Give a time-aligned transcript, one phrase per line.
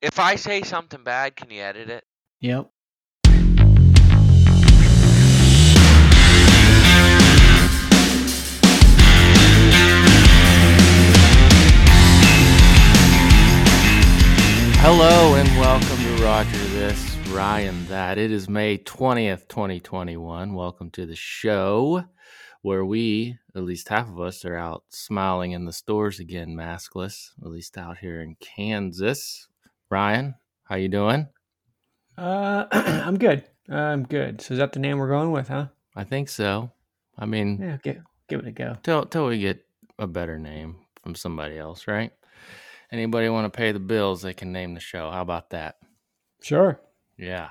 [0.00, 2.04] If I say something bad, can you edit it?
[2.40, 2.70] Yep.
[14.80, 18.18] Hello and welcome to Roger This, Ryan That.
[18.18, 20.54] It is May 20th, 2021.
[20.54, 22.04] Welcome to the show
[22.62, 27.30] where we, at least half of us, are out smiling in the stores again, maskless,
[27.42, 29.48] at least out here in Kansas.
[29.90, 30.34] Ryan,
[30.64, 31.28] how you doing?
[32.16, 33.44] Uh, I'm good.
[33.68, 34.40] I'm good.
[34.40, 35.66] So is that the name we're going with, huh?
[35.94, 36.70] I think so.
[37.18, 38.76] I mean, Yeah, give, give it a go.
[38.82, 39.64] till till we get
[39.98, 42.12] a better name from somebody else, right?
[42.90, 45.10] Anybody want to pay the bills, they can name the show.
[45.10, 45.76] How about that?
[46.42, 46.80] Sure.
[47.18, 47.48] Yeah.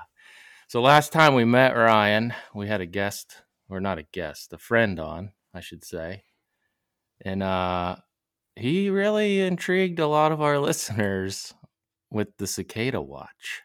[0.68, 4.58] So last time we met Ryan, we had a guest, or not a guest, a
[4.58, 6.24] friend on, I should say.
[7.20, 7.96] And uh
[8.56, 11.54] he really intrigued a lot of our listeners
[12.10, 13.62] with the cicada watch.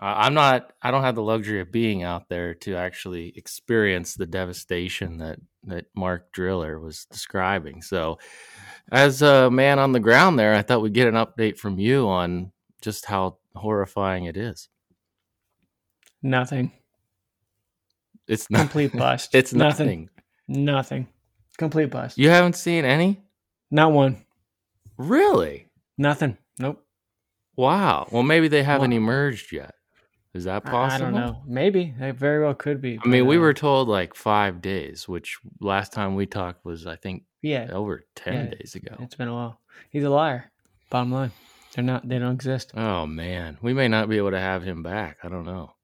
[0.00, 4.14] Uh, I'm not I don't have the luxury of being out there to actually experience
[4.14, 7.80] the devastation that that Mark Driller was describing.
[7.80, 8.18] So
[8.90, 12.08] as a man on the ground there, I thought we'd get an update from you
[12.08, 14.68] on just how horrifying it is.
[16.22, 16.72] Nothing.
[18.26, 19.34] It's not Complete bust.
[19.34, 20.08] It's nothing.
[20.48, 20.64] nothing.
[20.64, 21.08] Nothing.
[21.56, 22.18] Complete bust.
[22.18, 23.22] You haven't seen any?
[23.70, 24.24] Not one.
[24.98, 25.68] Really?
[25.96, 26.36] Nothing.
[26.58, 26.84] Nope.
[27.56, 28.08] Wow.
[28.10, 28.96] Well, maybe they haven't Wow.
[28.96, 29.74] emerged yet.
[30.34, 31.06] Is that possible?
[31.06, 31.42] I don't know.
[31.46, 31.94] Maybe.
[31.98, 32.98] they very well could be.
[33.04, 36.86] I mean, we uh, were told like five days, which last time we talked was,
[36.86, 38.50] I think, Yeah, over 10 Yeah.
[38.56, 38.96] days ago.
[38.98, 39.60] it's been a while.
[39.90, 40.50] He's a liar.
[40.90, 41.30] Bottom line.
[41.74, 42.08] They're not.
[42.08, 42.72] They don't exist.
[42.76, 43.58] Oh, man.
[43.62, 45.18] We may not be able to have him back.
[45.22, 45.74] I don't know.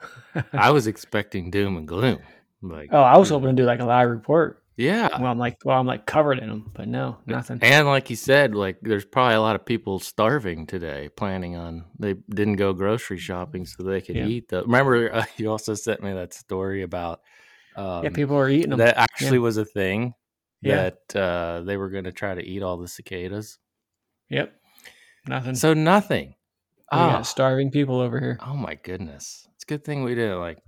[0.52, 2.20] I was expecting doom and gloom.
[2.62, 4.62] Like, oh, I was hoping to do like a live report.
[4.78, 5.08] Yeah.
[5.20, 7.58] Well, I'm like, well, I'm like covered in them, but no, nothing.
[7.62, 11.84] And like you said, like there's probably a lot of people starving today, planning on
[11.98, 14.26] they didn't go grocery shopping so they could Yeah.
[14.26, 14.48] eat.
[14.48, 17.20] The remember uh, you also sent me that story about
[17.76, 18.78] um, yeah, people are eating them.
[18.78, 20.14] that actually was a thing
[20.62, 20.90] Yeah.
[21.12, 23.58] that uh, they were going to try to eat all the cicadas.
[24.30, 24.54] Yep.
[25.26, 25.54] Nothing.
[25.56, 26.34] So nothing.
[26.92, 28.38] we Oh, got starving people over here.
[28.46, 29.46] oh my goodness!
[29.54, 30.58] It's a good thing we didn't like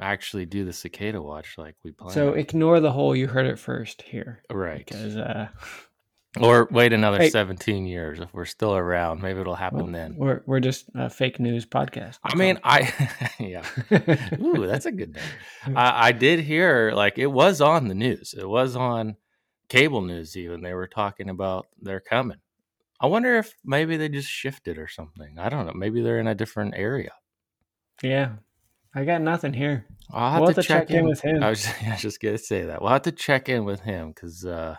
[0.00, 2.14] actually do the cicada watch like we planned.
[2.14, 4.42] So ignore the whole you heard it first here.
[4.50, 5.48] right, Because uh
[6.40, 7.30] or wait another Hey.
[7.30, 9.22] 17 years if we're still around.
[9.22, 10.16] Maybe it'll happen well, then.
[10.16, 12.18] we're we're just a fake news podcast.
[12.24, 12.92] I mean, I
[13.38, 13.64] yeah.
[14.40, 15.24] Ooh, that's a good name.
[15.76, 18.34] I, I did hear like it was on the news.
[18.36, 19.16] It was on
[19.68, 20.36] cable news.
[20.36, 22.38] Even they were talking about they're coming.
[23.00, 25.38] I wonder if maybe they just shifted or something.
[25.38, 25.72] I don't know.
[25.74, 27.12] Maybe they're in a different area.
[28.02, 28.30] yeah.
[28.94, 29.86] I got nothing here.
[30.10, 31.42] I'll have We'll to have to check in with him.
[31.42, 32.80] I was, I was just gonna say that.
[32.80, 34.76] We'll have to check in with him because uh,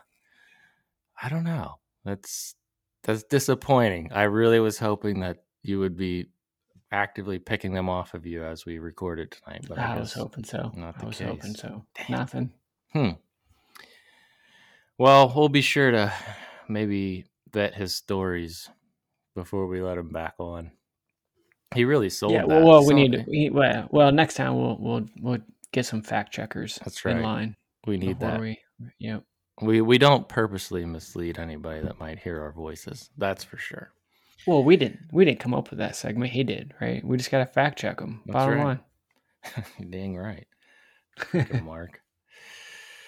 [1.21, 1.75] I don't know.
[2.05, 2.55] That's
[3.03, 4.11] that's disappointing.
[4.13, 6.27] I really was hoping that you would be
[6.91, 9.65] actively picking them off of you as we recorded tonight.
[9.67, 10.71] But I, I was hoping so.
[10.75, 11.85] not I the was hoping so.
[11.95, 12.17] Damn.
[12.17, 12.53] Nothing.
[12.93, 13.09] Hmm.
[14.97, 16.13] Well, we'll be sure to
[16.69, 18.69] maybe vet his stories
[19.35, 20.71] before we let him back on.
[21.75, 22.39] He really sold yeah.
[22.39, 22.47] that.
[22.47, 23.25] Well, well we So- need to.
[23.27, 25.39] We, well, well, next time we'll we'll we'll
[25.71, 26.79] get some fact checkers.
[26.83, 27.17] That's right.
[27.17, 27.55] In line.
[27.85, 28.39] We need that.
[28.39, 28.59] We.
[28.99, 29.23] Yep.
[29.61, 33.09] We we don't purposely mislead anybody that might hear our voices.
[33.17, 33.91] That's for sure.
[34.47, 34.99] Well, we didn't.
[35.11, 36.31] We didn't come up with that segment.
[36.31, 37.03] He did, right?
[37.03, 38.21] We just got to fact check him.
[38.25, 38.63] That's Bottom right.
[38.65, 38.79] line.
[39.89, 40.47] Dang right.
[41.63, 42.01] Mark.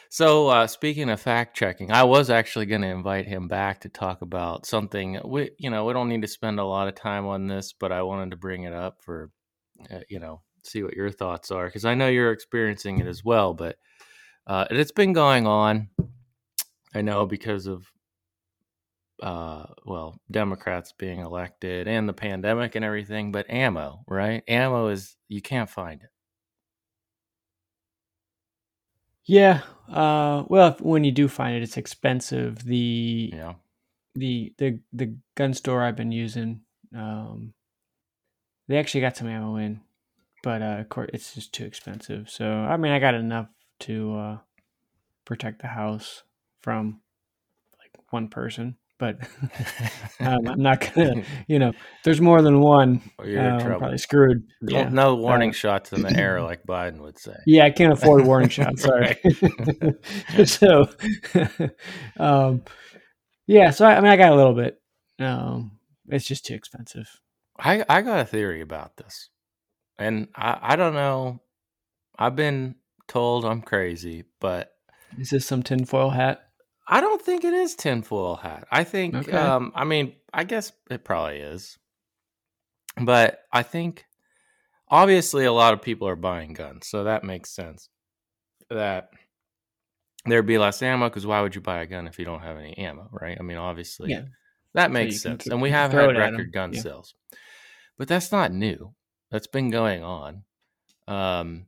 [0.10, 3.90] So uh, speaking of fact checking, I was actually going to invite him back to
[3.90, 5.20] talk about something.
[5.24, 7.92] We you know we don't need to spend a lot of time on this, but
[7.92, 9.32] I wanted to bring it up for
[9.92, 13.24] uh, you know see what your thoughts are because I know you're experiencing it as
[13.24, 13.54] well.
[13.54, 13.78] But
[14.46, 15.90] uh, it's been going on.
[16.94, 17.92] I know because of
[19.24, 25.16] uh well democrats being elected and the pandemic and everything but ammo right ammo is
[25.28, 26.10] you can't find it
[29.28, 29.62] Yeah.
[29.88, 30.44] Uh.
[30.48, 32.64] Well, if, when you do find it, it's expensive.
[32.64, 33.56] The know
[34.18, 36.62] the the the gun store I've been using,
[36.96, 37.54] um,
[38.68, 39.82] they actually got some ammo in,
[40.44, 42.30] but uh, of course, it's just too expensive.
[42.30, 43.48] So I mean, I got enough
[43.82, 44.38] to uh,
[45.24, 46.24] protect the house
[46.62, 47.02] from
[47.80, 49.18] like one person, but
[50.20, 51.24] um, I'm not gonna.
[51.48, 51.72] You know,
[52.04, 53.02] there's more than one.
[53.20, 54.44] or you're in uh, I'm trouble probably screwed.
[54.66, 54.90] Don't- Yeah.
[54.90, 58.26] no warning Uh, shots in the air like biden would say Yeah, I can't afford
[58.26, 58.84] warning shots.
[58.84, 59.18] Sorry.
[60.46, 60.88] so,
[62.18, 62.64] um,
[63.46, 63.70] yeah.
[63.72, 64.80] So I, I mean, I got a little bit.
[65.20, 65.80] Um,
[66.10, 67.08] it's just too expensive.
[67.60, 69.30] I, I got a theory about this
[69.98, 71.42] and I, I don't know
[72.20, 72.76] i've been
[73.08, 74.74] told i'm crazy but
[75.18, 76.47] Is this some tinfoil hat?
[76.88, 79.32] I don't think it is tinfoil hat i think Okay.
[79.38, 81.78] um i mean i guess it probably is
[83.00, 84.06] But I think
[84.90, 87.90] obviously a lot of people are buying guns, so that makes sense.
[88.72, 89.10] That
[90.26, 92.58] there'd be less ammo because why would you buy a gun if you don't have
[92.58, 93.38] any ammo, right?
[93.40, 94.24] I mean, obviously Yeah.
[94.74, 95.44] that makes can sense.
[95.44, 96.82] th- And we have had it at 'em, record gun yeah.
[96.82, 97.14] sales,
[98.00, 98.96] but that's not new.
[99.30, 100.44] That's been going on.
[101.08, 101.68] Um,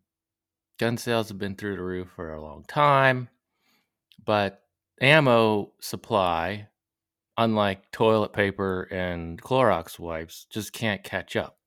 [0.80, 3.30] gun sales have been through the roof for a long time,
[4.26, 4.64] but
[5.02, 6.68] ammo supply,
[7.38, 11.58] unlike toilet paper and Clorox wipes, just can't catch up.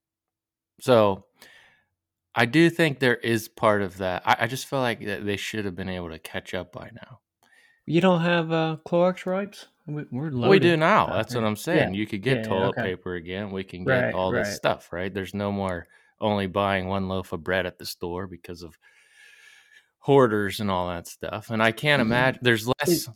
[0.80, 1.24] So
[2.34, 4.22] I do think there is part of that.
[4.26, 6.90] I, I just feel like that they should have been able to catch up by
[6.94, 7.20] now.
[7.86, 9.66] You don't have uh, Clorox wipes?
[9.86, 10.50] We- We're loaded.
[10.50, 11.06] we do now.
[11.08, 11.42] That's what.
[11.44, 11.94] I'm saying.
[11.94, 12.82] You could get yeah, toilet okay.
[12.82, 13.50] paper again.
[13.50, 15.12] We can get Right, all this stuff, right?
[15.12, 15.88] There's no more
[16.20, 18.78] only buying one loaf of bread at the store because of
[19.98, 21.50] hoarders and all that stuff.
[21.50, 22.06] And I can't Mhm.
[22.06, 23.08] imagine there's less.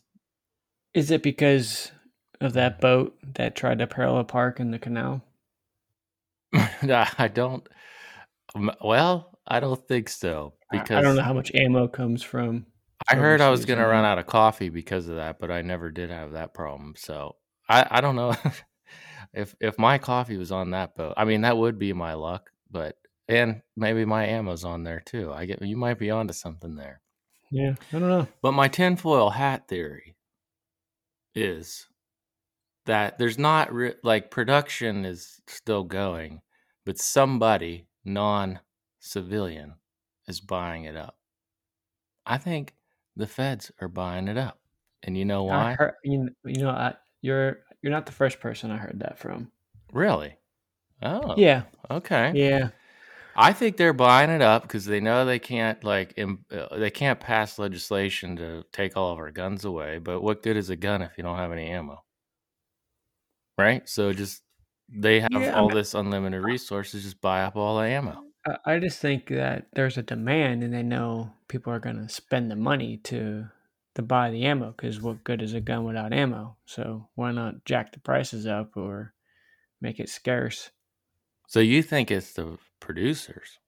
[0.97, 1.93] Is it because
[2.41, 5.23] of that boat that tried to parallel park in the canal?
[6.55, 7.69] I don't.
[8.83, 12.65] Well, I don't think so because I don't know how much ammo comes from.
[13.11, 15.61] I heard I was going to run out of coffee because of that, but I
[15.61, 16.95] never did have that problem.
[16.97, 17.37] So
[17.69, 18.35] I, I don't know
[19.35, 21.13] if if my coffee was on that boat.
[21.19, 22.97] I mean, that would be my luck, but
[23.29, 25.31] and maybe my ammo's on there too.
[25.31, 27.03] I get you might be onto something there.
[27.51, 28.29] Yeah, I don't know.
[28.41, 30.16] But my tinfoil hat theory
[31.37, 31.89] is
[32.87, 36.43] that there's not re- like production is still going,
[36.85, 38.61] but somebody non
[39.01, 39.75] civilian
[40.29, 41.19] is buying it up.
[42.27, 42.77] I think
[43.17, 44.61] the feds are buying it up.
[45.03, 45.79] And you know I why?
[45.79, 49.53] heard, you, you know, I, you're you're not the first person I heard that from.
[49.93, 50.37] Really?
[51.03, 52.39] Oh, Yeah, Okay.
[52.39, 52.71] yeah.
[53.37, 56.91] I think they're buying it up because they know they can't like Im- uh, they
[56.91, 59.99] can't pass legislation to take all of our guns away.
[59.99, 62.05] But what good is a gun if you don't have any ammo?
[63.59, 63.89] Right.
[63.89, 64.43] So just
[64.89, 67.05] they have Yeah, all this unlimited resources.
[67.05, 68.19] Just buy up all the ammo.
[68.47, 72.09] I, I just think that there's a demand, and they know people are going to
[72.09, 73.49] spend the money to
[73.95, 74.73] to buy the ammo.
[74.73, 76.57] Because what good is a gun without ammo?
[76.67, 79.15] So why not jack the prices up or
[79.81, 80.71] make it scarce?
[81.49, 83.59] So you think it's the producers,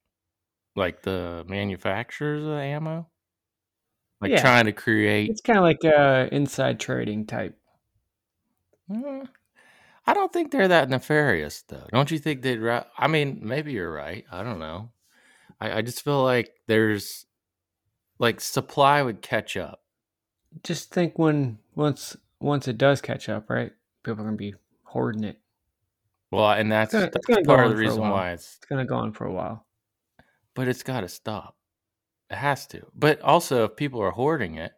[0.75, 3.07] like the manufacturers of the ammo,
[4.21, 4.41] like Yeah.
[4.41, 7.57] trying to create It's kind of like uh, inside trading type.
[8.89, 9.27] Mm,
[10.07, 11.87] I don't think they're that nefarious, though.
[11.91, 12.59] Don't you think they'd?
[12.59, 14.25] Ra- I mean, maybe you're right.
[14.31, 14.91] I don't know.
[15.61, 17.25] I, I just feel like there's
[18.17, 19.81] like supply would catch up.
[20.63, 23.71] Just think when once once it does catch up, right?
[24.03, 24.55] People are going to be
[24.85, 25.39] hoarding it.
[26.31, 28.57] Well, and that's, gonna- that's gonna part of the reason why it's.
[28.57, 29.65] It's going to go on for a while.
[30.55, 31.55] But it's got to stop.
[32.29, 32.85] It has to.
[32.93, 34.71] But also, if people are hoarding it,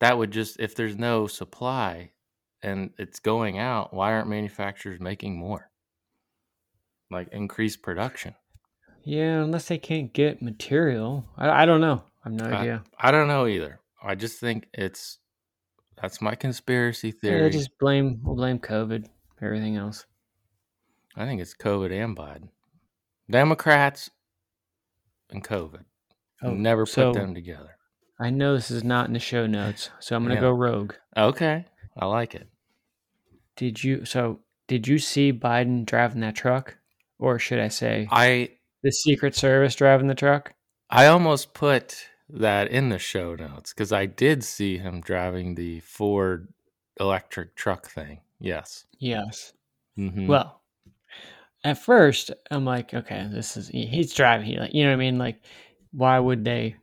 [0.00, 2.12] that would just if there's no supply
[2.62, 5.70] and it's going out, why aren't manufacturers making more?
[7.10, 8.34] Like increased production.
[9.04, 11.24] Yeah, unless they can't get material.
[11.36, 12.02] I, I don't know.
[12.24, 12.84] I have no I- idea.
[12.98, 13.80] I don't know either.
[14.02, 15.18] I just think it's
[16.00, 17.40] that's my conspiracy Yeah, theory.
[17.42, 19.06] they just blame we'll blame COVID,
[19.42, 20.06] everything else.
[21.18, 22.48] I think it's COVID and Biden.
[23.28, 24.08] Democrats
[25.30, 25.84] and COVID.
[26.42, 27.76] Oh, Never put so them together.
[28.20, 30.40] I know this is not in the show notes, so I'm gonna Yeah.
[30.42, 30.94] go rogue.
[31.16, 31.66] Okay.
[31.96, 32.48] I like it.
[33.56, 36.78] Did you so did you see Biden driving that truck?
[37.18, 38.50] Or should I say I
[38.82, 40.54] the Secret Service driving the truck?
[40.88, 45.80] I almost put that in the show notes because I did see him driving the
[45.80, 46.52] Ford
[47.00, 48.20] electric truck thing.
[48.38, 48.86] Yes.
[48.98, 49.52] Yes.
[49.96, 50.57] hmm Well,
[51.64, 54.46] at first I'm like, okay, this is he's driving.
[54.46, 55.18] He like, you know what I mean?
[55.18, 55.40] Like,
[55.92, 56.76] why would they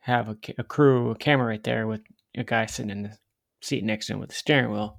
[0.00, 2.00] have a, a crew, a camera right there with
[2.36, 3.18] a guy sitting in the
[3.60, 4.98] seat next to him with the steering wheel?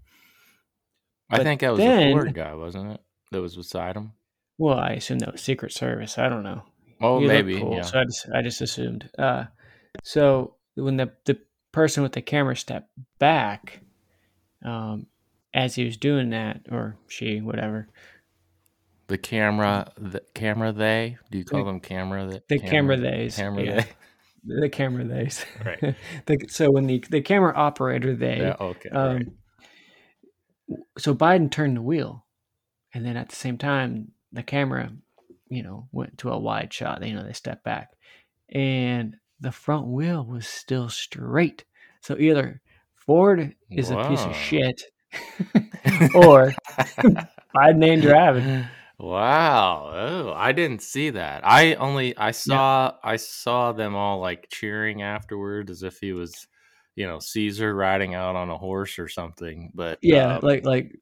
[1.30, 3.02] I think that was then- the Ford guy, wasn't it?
[3.32, 4.14] That was beside him.
[4.58, 6.18] Well, I assume that was Secret Service.
[6.18, 6.64] I don't know.
[7.00, 7.60] Oh, He maybe.
[7.60, 7.84] cool, Yeah.
[7.84, 9.10] So I just I just assumed.
[9.18, 9.46] Uh,
[10.04, 11.40] so when the the
[11.72, 12.90] person with the camera stepped
[13.20, 13.80] back,
[14.66, 15.06] um,
[15.54, 17.88] as he was doing that, or she, whatever,
[19.10, 20.72] The camera, the camera.
[20.72, 22.28] They do you call The- them camera?
[22.28, 23.84] The, the camera theys, Camera yeah.
[24.46, 24.62] they.
[24.62, 25.44] the camera theys.
[25.66, 25.96] Right.
[26.28, 28.56] the, so when the the camera operator they, Yeah.
[28.60, 28.90] Okay.
[28.90, 29.26] um, right.
[31.00, 32.24] so Biden turned the wheel,
[32.94, 34.92] and then at the same time the camera,
[35.50, 37.04] you know, went to a wide shot.
[37.06, 37.90] You know, they stepped back,
[38.48, 41.66] and the front wheel was still straight.
[42.02, 42.62] So either
[42.96, 44.84] Ford is a piece of shit,
[46.14, 46.54] or
[47.56, 48.66] Biden ain't driving.
[49.00, 49.92] Wow.
[49.94, 51.42] Oh, I didn't see that.
[51.46, 56.48] I only I saw I saw them all like cheering afterward as if he was,
[56.96, 59.72] you know, Caesar riding out on a horse or something.
[59.74, 61.00] But Yeah, um, like like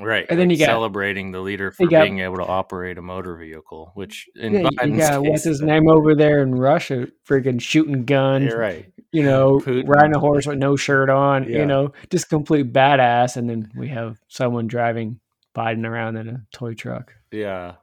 [0.00, 0.24] Right.
[0.30, 3.02] And then like you got- celebrating the leader for got- being able to operate a
[3.02, 7.60] motor vehicle, which in Yeah, you got what's his name over there in Russia, freaking
[7.60, 8.54] shooting guns.
[8.54, 8.90] Right.
[9.12, 9.86] You know, Putin.
[9.86, 11.44] riding a horse with no shirt on.
[11.44, 11.58] Yeah.
[11.58, 13.36] You know, just complete badass.
[13.36, 15.20] And then we have someone driving
[15.54, 17.12] Biden around in a toy truck.
[17.30, 17.74] Yeah.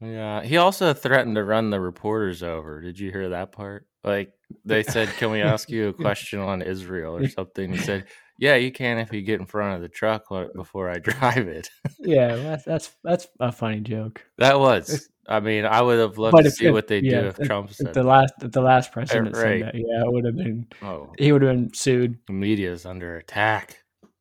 [0.00, 0.42] Yeah.
[0.42, 2.80] He also threatened to run the reporters over.
[2.80, 3.86] Did you hear that part?
[4.02, 4.32] Like
[4.64, 7.70] they said, Can we ask you a question on Israel or something?
[7.70, 8.06] He said,
[8.38, 10.24] Yeah, you can if you get in front of the truck
[10.54, 11.68] before I drive it.
[11.98, 14.24] Yeah, that's that's that's a funny joke.
[14.38, 15.08] That was.
[15.28, 17.26] I mean, I would have loved But to if- see if- what they yeah, do
[17.28, 19.60] if Trump If the last if the last president right.
[19.60, 22.18] said that, yeah, it would have been Oh, he would have been sued.
[22.26, 23.76] the media is under attack.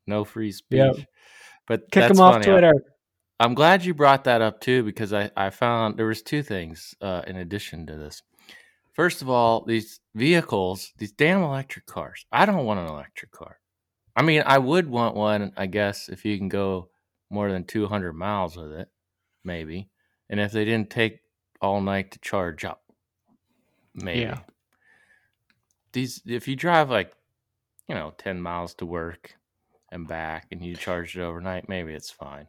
[0.07, 0.79] No free speech.
[0.79, 0.97] Yep.
[1.69, 2.45] But Kick that's him off funny.
[2.45, 2.73] Twitter.
[3.39, 6.95] I'm glad you brought that up too because I, I found there was two things
[6.99, 8.21] uh, in addition to this.
[8.91, 12.25] First of all, these vehicles, these damn electric cars.
[12.33, 13.59] I don't want an electric car.
[14.15, 16.89] I mean, I would want one, I guess, if you can go
[17.29, 18.89] more than 200 miles with it,
[19.45, 19.89] maybe.
[20.29, 21.19] And if they didn't take
[21.61, 22.81] all night to charge up,
[23.93, 24.21] maybe.
[24.21, 24.39] Yeah.
[25.93, 27.13] These, if you drive like,
[27.87, 29.38] you know, 10 miles to work
[29.91, 32.47] and back and you charge it overnight, maybe it's fine.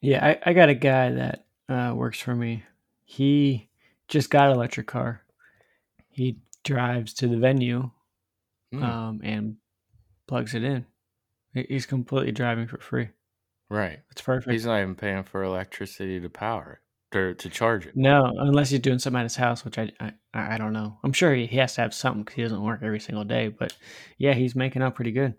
[0.00, 2.62] Yeah, I, I got a guy that uh, works for me.
[3.04, 3.68] He
[4.08, 5.22] just got an electric car.
[6.08, 7.90] He drives to the venue
[8.72, 8.82] Hmm.
[8.82, 9.56] um, and
[10.26, 10.86] plugs it in.
[11.54, 13.10] He's completely driving for free.
[13.68, 14.00] right.
[14.10, 14.50] It's perfect.
[14.50, 16.80] He's not even paying for electricity to power
[17.12, 17.94] it or to charge it.
[17.94, 20.98] no, unless he's doing something at his house, which I I, I don't know.
[21.04, 23.48] I'm sure he, he has to have something because he doesn't work every single day.
[23.48, 23.76] But
[24.16, 25.34] yeah, he's making out pretty good.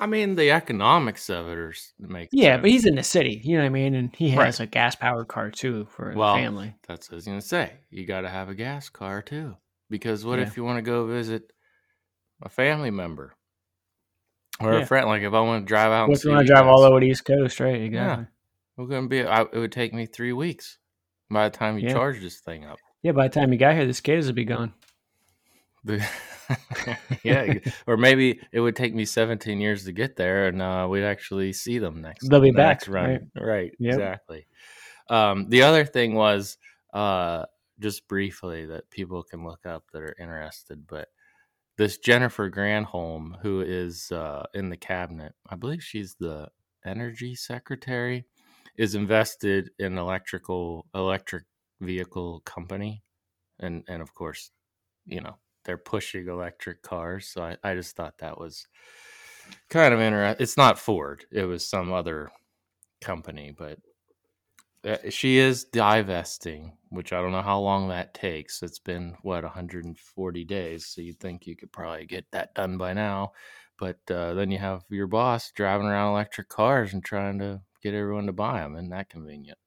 [0.00, 2.62] I mean, the economics of it are make Yeah, sense.
[2.62, 4.46] but he's in the city, you know what I mean, and he Right.
[4.46, 6.74] has a gas powered car too for Well, a family.
[6.88, 7.74] That's what I was gonna say.
[7.90, 9.56] You got to have a gas car too,
[9.90, 10.46] because what Yeah.
[10.46, 11.52] if you want to go visit
[12.42, 13.34] a family member
[14.58, 14.78] or Yeah.
[14.80, 15.06] a friend?
[15.06, 17.06] Like if I want to drive out, if you want to drive all over the
[17.06, 17.80] East Coast, right?
[17.82, 18.26] Exactly.
[18.78, 19.22] We're gonna be.
[19.22, 20.78] I, it would take me three weeks
[21.30, 21.92] by the time you Yeah.
[21.92, 22.78] charge this thing up.
[23.02, 24.72] Yeah, by the time you got here, the cicadas would be gone.
[25.84, 26.06] The-
[27.24, 27.54] yeah,
[27.86, 31.52] or maybe it would take me 17 years to get there, and uh, we'd actually
[31.52, 32.28] see them next.
[32.28, 33.30] They'll be the back, next run.
[33.36, 33.94] Right, Yep.
[33.94, 34.46] exactly.
[35.08, 36.58] Um, the other thing was
[36.92, 37.46] uh,
[37.78, 41.08] just briefly that people can look up that are interested, but
[41.76, 46.48] this Jennifer Granholm, who is uh, in the cabinet, I believe she's the
[46.84, 48.26] energy secretary,
[48.76, 51.44] is invested in electrical electric
[51.80, 53.02] vehicle company,
[53.58, 54.50] and and of course,
[55.06, 57.28] you know they're pushing electric cars.
[57.28, 58.66] So I, I just thought that was
[59.68, 60.42] kind of interesting.
[60.42, 62.30] It's not Ford; it was some other
[63.00, 63.78] company, but
[64.84, 68.62] uh, she is divesting, which I don't know how long that takes.
[68.62, 72.94] It's been what 140 days, so you'd think you could probably get that done by
[72.94, 73.32] now.
[73.78, 77.94] But uh, then you have your boss driving around electric cars and trying to get
[77.94, 79.58] everyone to buy them, and that convenient.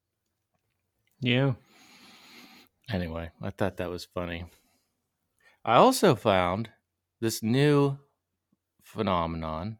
[1.20, 1.54] Yeah.
[2.92, 4.46] Anyway, I thought that was funny.
[5.66, 6.70] I also found
[7.22, 7.98] this new
[8.84, 9.80] phenomenon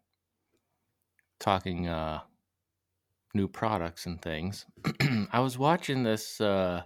[1.40, 2.22] talking uh
[3.34, 4.66] new products and things.
[5.32, 6.84] I was watching this uh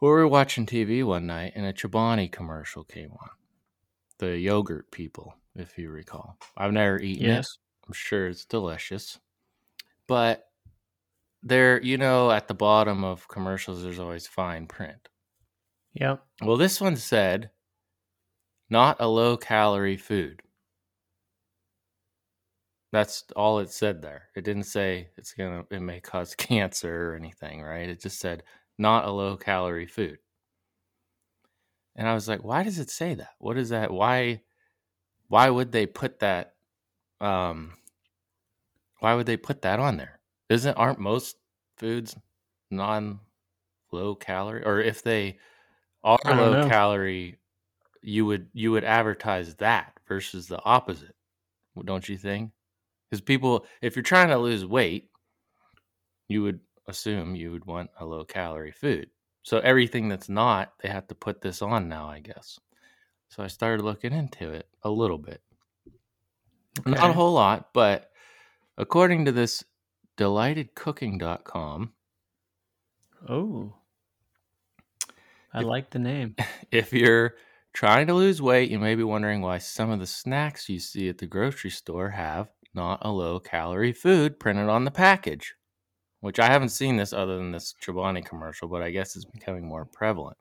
[0.00, 3.30] we were watching TV one night and a Chobani commercial came on.
[4.18, 6.38] The yogurt people, if you recall.
[6.56, 7.28] I've never eaten it.
[7.28, 7.58] Yes.
[7.86, 9.18] I'm sure it's delicious.
[10.06, 10.44] But
[11.42, 15.08] there, you know, at the bottom of commercials, there's always fine print.
[15.94, 16.22] Yep.
[16.42, 17.50] Well, this one said,
[18.70, 20.42] not a low calorie food.
[22.92, 24.28] That's all it said there.
[24.34, 27.88] It didn't say it's going to, it may cause cancer or anything, right?
[27.88, 28.42] It just said,
[28.78, 30.18] not a low calorie food.
[31.96, 33.30] And I was like, why does it say that?
[33.38, 33.90] What is that?
[33.90, 34.42] Why,
[35.26, 36.54] why would they put that,
[37.20, 37.74] um,
[39.00, 40.20] why would they put that on there?
[40.48, 41.36] Isn't, aren't most
[41.76, 42.16] foods
[42.70, 43.20] non
[43.90, 44.64] low calorie?
[44.64, 45.38] Or if they
[46.04, 46.68] are low know.
[46.68, 47.37] calorie,
[48.02, 51.14] you would, you would advertise that versus the opposite.
[51.84, 52.50] Don't you think?
[53.10, 55.10] Because people, if you're trying to lose weight,
[56.28, 59.08] you would assume you would want a low calorie food.
[59.42, 62.58] So everything that's not, they have to put this on now, I guess.
[63.30, 65.40] So I started looking into it a little bit.
[66.84, 68.10] Not a whole lot, but
[68.76, 69.64] according to this
[70.16, 71.92] delightedcooking.com,
[73.28, 73.74] Oh.
[75.52, 76.36] I If- like the name.
[76.70, 77.34] if you're
[77.78, 81.08] trying to lose weight, you may be wondering why some of the snacks you see
[81.08, 85.54] at the grocery store have not a low calorie food printed on the package.
[86.18, 89.64] Which I haven't seen this other than this Chobani commercial, but I guess it's becoming
[89.64, 90.36] more prevalent.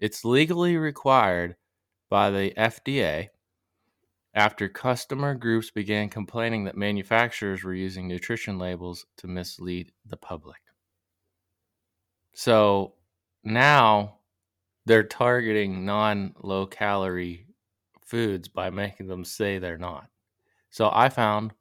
[0.00, 1.56] It's legally required
[2.10, 3.28] by the FDA
[4.34, 10.60] after customer groups began complaining that manufacturers were using nutrition labels to mislead the public.
[12.34, 12.96] So
[13.42, 14.18] now
[14.86, 17.46] they're targeting non low calorie
[18.04, 20.08] foods by making them say they're not.
[20.70, 21.52] So I found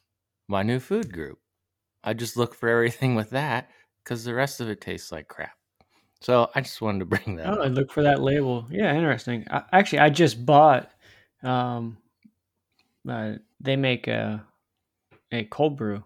[0.48, 1.40] my new food group.
[2.04, 3.70] I just look for everything with that
[4.04, 5.56] because the rest of it tastes like crap.
[6.22, 8.68] So I just wanted to bring that Oh, I look for that label.
[8.70, 9.46] Yeah, interesting.
[9.50, 10.90] I, actually, I just bought.
[11.44, 11.98] Um,
[13.08, 14.46] uh, they make a
[15.32, 16.04] a cold brew.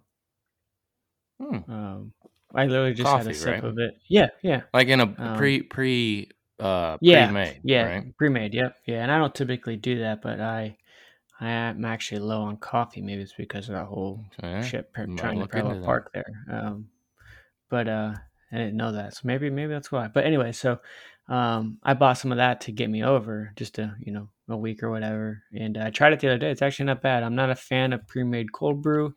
[1.39, 1.71] Hmm.
[1.71, 2.13] Um,
[2.55, 3.63] I literally just had a sip right?
[3.63, 3.97] of it.
[4.09, 8.17] Yeah, yeah, Like in a Um, pre pre uh yeah, pre-made, yeah, right?
[8.17, 8.53] pre-made.
[8.53, 9.03] Yep, yeah.
[9.03, 10.77] And I don't typically do that, but I,
[11.39, 13.01] I am actually low on coffee.
[13.01, 14.67] Maybe it's because of that whole Okay.
[14.67, 15.85] shit might trying to parallel into that.
[15.85, 16.45] park there.
[16.51, 16.87] Um,
[17.69, 18.13] but uh,
[18.51, 20.07] I didn't know that, so maybe maybe that's why.
[20.07, 20.79] But anyway, so
[21.29, 24.57] um, I bought some of that to get me over just a you know a
[24.57, 26.49] week or whatever, and I tried it the other day.
[26.51, 27.23] It's actually not bad.
[27.23, 29.13] I'm not a fan of pre-made cold brew,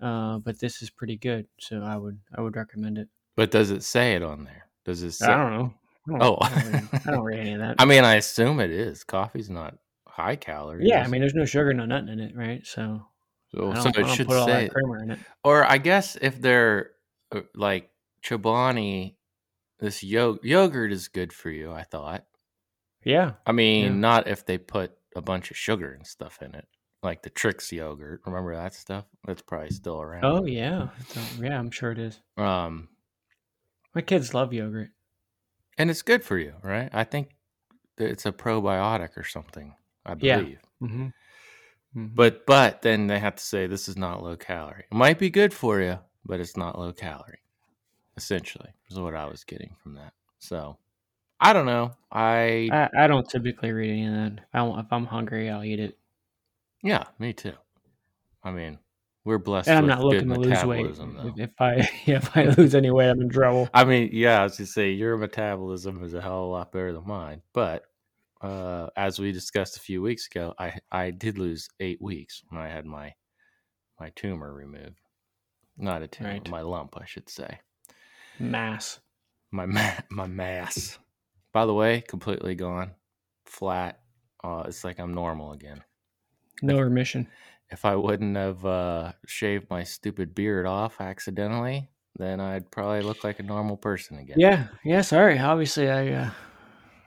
[0.00, 3.08] uh, but this is pretty good, so I would I would recommend it.
[3.36, 4.68] But does it say it on there?
[4.84, 5.74] Does it say I don't know.
[6.08, 6.36] I Oh.
[6.40, 7.76] I don't, read, I don't read any of that.
[7.78, 9.04] I mean, I assume it is.
[9.04, 10.86] Coffee's not high calorie.
[10.86, 12.64] yeah, I mean, there's no sugar, no nothing in it, right?
[12.66, 13.06] So
[13.54, 15.18] so, I so it should put all say that creamer in it.
[15.42, 16.90] Or I guess if they're
[17.32, 17.90] uh, like
[18.22, 19.14] Chobani,
[19.80, 21.72] this yo- yogurt is good for you.
[21.72, 22.24] I thought.
[23.04, 23.90] Yeah, I mean, Yeah.
[23.92, 26.66] not if they put a bunch of sugar and stuff in it,
[27.02, 28.22] like the Trix yogurt.
[28.26, 29.04] Remember that stuff?
[29.26, 30.24] That's probably still around.
[30.24, 31.58] Oh yeah, It's a- yeah.
[31.58, 32.20] I'm sure it is.
[32.36, 32.88] Um,
[33.94, 34.90] My kids love yogurt.
[35.78, 36.88] And it's good for you, right?
[36.92, 37.30] I think
[37.98, 39.74] it's a probiotic or something.
[40.06, 40.38] I Yeah.
[40.40, 40.58] believe.
[40.82, 41.02] Mm-hmm.
[41.96, 42.06] mm-hmm.
[42.14, 44.84] But but then they have to say this is not low calorie.
[44.90, 47.40] It might be good for you, but it's not low calorie.
[48.16, 50.12] Essentially, is what I was getting from that.
[50.38, 50.76] So
[51.40, 51.92] I don't know.
[52.12, 54.32] I I, I don't typically read any of that.
[54.38, 55.98] If, I, if I'm hungry, I'll eat it.
[56.82, 57.54] yeah, me too.
[58.44, 58.78] I mean,
[59.24, 60.94] we're blessed And I'm not looking to lose weight.
[60.96, 61.32] though.
[61.36, 63.68] If, I if I lose any weight, I'm in trouble.
[63.72, 66.72] I mean, yeah, I was to say your metabolism is a hell of a lot
[66.72, 67.42] better than mine.
[67.52, 67.84] But
[68.40, 72.60] uh, as we discussed a few weeks ago, I I did lose eight weeks when
[72.60, 73.14] I had my
[73.98, 74.98] my tumor removed.
[75.78, 76.48] Not a tumor, Right.
[76.50, 77.58] my lump, I should say.
[78.38, 79.00] Mass.
[79.50, 80.98] My ma- my mass.
[81.52, 82.90] By the way, completely gone,
[83.46, 84.00] flat.
[84.42, 85.82] Uh, it's like I'm normal again.
[86.62, 87.28] No remission.
[87.74, 93.24] If I wouldn't have uh, shaved my stupid beard off accidentally, then I'd probably look
[93.24, 94.36] like a normal person again.
[94.38, 94.68] Yeah.
[94.84, 95.00] Yeah.
[95.02, 95.38] Sorry.
[95.40, 96.30] Obviously, I uh,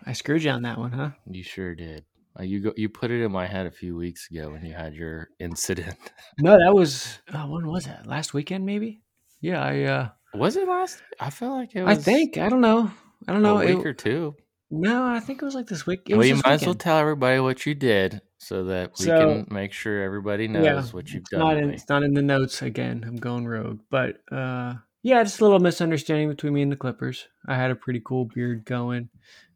[0.05, 1.11] I screwed you on that one, huh?
[1.31, 2.03] You sure did.
[2.37, 4.73] Uh, you go, you put it in my head a few weeks ago when you
[4.73, 5.95] had your incident.
[6.39, 8.05] No, that was uh, when was that?
[8.05, 9.01] Last weekend, maybe.
[9.41, 9.63] Yeah.
[9.63, 11.01] I uh, was it last?
[11.19, 11.97] I feel like it was.
[11.97, 12.91] I think I don't know.
[13.27, 13.57] I don't know.
[13.59, 14.35] a It- week or two.
[14.69, 16.01] no, I think it was like this week.
[16.09, 19.43] It well, you might as well tell everybody what you did so that we So-
[19.45, 21.39] can make sure everybody knows Yeah, what you've It's done.
[21.39, 23.03] not in it's not in the notes again.
[23.07, 27.27] I'm going rogue, but uh, yeah, just a little misunderstanding between me and the Clippers.
[27.47, 29.09] I had a pretty cool beard going.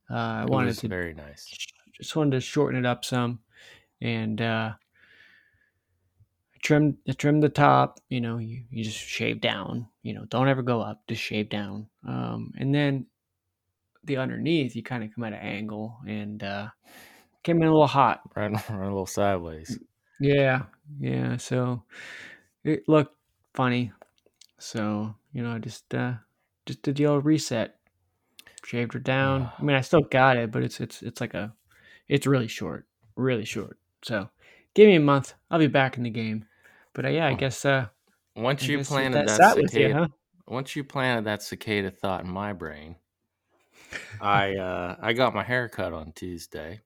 [0.10, 1.46] Uh, I It wanted to very nice.
[1.94, 3.40] just wanted to shorten it up some,
[4.02, 4.74] and uh,
[6.54, 8.00] I trimmed I trimmed the top.
[8.10, 9.88] You know, you, you just shave down.
[10.04, 11.04] You know, don't ever go up.
[11.08, 11.88] Just shave down.
[12.08, 13.06] Um, and then
[14.04, 16.70] the underneath, you kind of come at an angle, and uh,
[17.44, 18.22] came in a little hot.
[18.36, 19.78] Run, run a little sideways.
[20.20, 20.64] Yeah,
[21.00, 21.38] yeah.
[21.38, 21.84] So
[22.64, 23.16] it looked
[23.54, 23.92] funny.
[24.60, 26.14] So you know, I just uh,
[26.66, 27.78] just did the old reset,
[28.64, 29.52] shaved her down.
[29.60, 31.54] I mean, I still got it, but it's it's it's like a,
[32.08, 33.78] it's really short, really short.
[34.04, 34.30] So
[34.74, 36.46] give me a month, I'll be back in the game.
[36.94, 37.88] But uh, yeah, I guess uh,
[38.36, 40.08] Once I you guess planted that that, sat with you, cicada, huh?
[40.48, 42.96] once you planted that cicada thought in my brain,
[44.20, 46.82] I uh, I got my hair cut on Tuesday,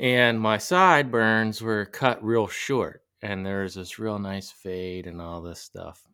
[0.00, 5.20] and my sideburns were cut real short, and there was this real nice fade and
[5.20, 6.08] all this stuff,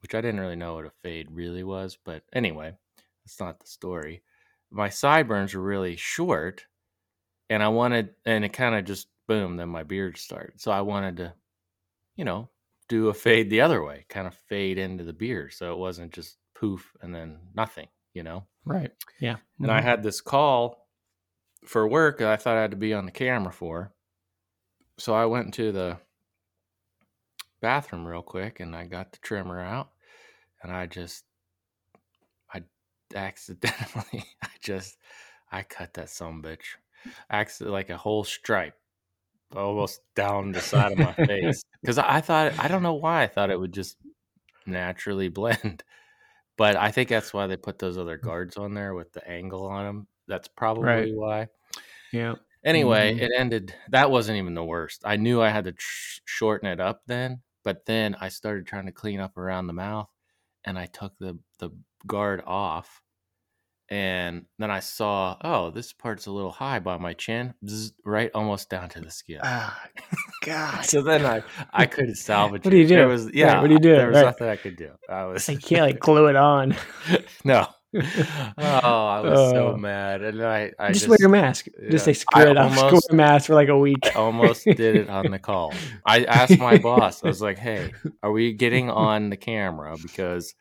[0.00, 1.96] which I didn't really know what a fade really was.
[2.02, 2.76] But anyway,
[3.24, 4.22] that's not the story.
[4.70, 6.66] My sideburns were really short,
[7.50, 9.56] and I wanted, and it kind of just boom.
[9.56, 11.34] Then my beard started, so I wanted to,
[12.16, 12.50] you know,
[12.88, 16.12] do a fade the other way, kind of fade into the beard, so it wasn't
[16.12, 18.46] just poof and then nothing, you know.
[18.64, 18.92] Right.
[19.20, 19.36] Yeah.
[19.62, 19.82] And I Mhm.
[19.82, 20.85] had this call
[21.66, 23.92] for work I thought I had to be on the camera for.
[24.98, 25.98] So I went to the
[27.60, 29.90] bathroom real quick and I got the trimmer out
[30.62, 31.24] and I just
[32.52, 32.62] I
[33.14, 34.96] accidentally I just
[35.50, 36.76] I cut that some bitch.
[37.30, 38.74] Accident like a whole stripe
[39.54, 41.62] almost down the side of my face.
[41.80, 43.96] Because I thought I don't know why I thought it would just
[44.66, 45.84] naturally blend.
[46.56, 48.22] But I think that's why they put those other mm.
[48.22, 50.06] guards on there with the angle on them.
[50.26, 51.14] That's probably Right.
[51.14, 51.48] why.
[52.12, 52.34] Yeah.
[52.64, 53.20] Anyway, Mhm.
[53.22, 53.74] it ended.
[53.90, 55.02] That wasn't even the worst.
[55.04, 58.86] I knew I had to tr- shorten it up then, but then I started trying
[58.86, 60.08] to clean up around the mouth,
[60.64, 61.70] and I took the the
[62.06, 63.02] guard off,
[63.88, 67.54] and then I saw, oh, this part's a little high by my chin,
[68.04, 69.40] right, almost down to the skin.
[69.44, 69.80] Ah,
[70.44, 70.84] God.
[70.84, 71.42] So then I
[71.72, 72.64] I couldn't salvage.
[72.64, 72.88] What do you it.
[72.88, 73.08] There do?
[73.12, 73.60] was Right, yeah.
[73.60, 73.94] what do you do?
[73.94, 74.24] There was Right.
[74.24, 74.90] nothing I could do.
[75.08, 76.74] I was I can't like glue it on.
[77.44, 77.68] no.
[78.58, 79.76] Oh, I was so Oh.
[79.76, 81.66] mad, and I I just, just, wear your mask.
[81.80, 81.90] yeah.
[81.90, 83.98] Just I screw it almost- a mask for like a week.
[84.04, 85.72] I almost did it on the call.
[86.04, 87.22] I asked my boss.
[87.24, 90.54] I was like, "Hey, are we getting on the camera because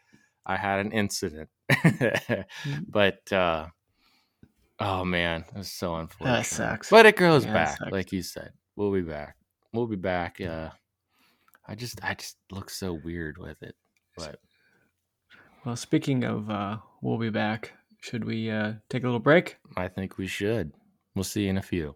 [0.45, 1.49] I had an incident?"
[2.87, 3.67] but uh
[4.79, 6.37] oh man, it was so unfortunate.
[6.37, 6.89] That sucks.
[6.89, 7.91] But it grows Yeah, back, sucks.
[7.91, 8.51] like you said.
[8.75, 9.35] We'll be back.
[9.73, 10.39] We'll be back.
[10.41, 10.69] Uh
[11.67, 13.75] I just I just look so weird with it.
[14.17, 14.39] But
[15.65, 17.71] Well, speaking of, uh, we'll be back.
[17.99, 19.57] Should we uh, take a little break?
[19.77, 20.73] I think we should.
[21.13, 21.95] We'll see you in a few.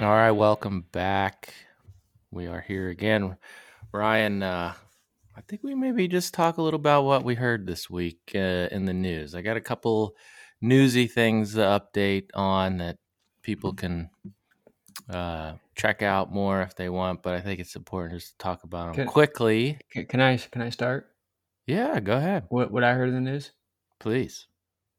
[0.00, 1.52] All right, welcome back.
[2.30, 3.36] We are here again.
[3.92, 4.74] Ryan, uh,
[5.36, 8.68] I think we maybe just talk a little about what we heard this week uh,
[8.70, 9.34] in the news.
[9.34, 10.14] I got a couple
[10.60, 12.96] newsy things to update on that
[13.42, 14.10] people can
[15.08, 18.64] uh, check out more if they want, but I think it's important just to talk
[18.64, 19.78] about them Can- quickly.
[19.90, 21.08] Can, can I can I start?
[21.66, 23.52] Yeah, go ahead, What what I heard in the news?
[24.00, 24.46] please.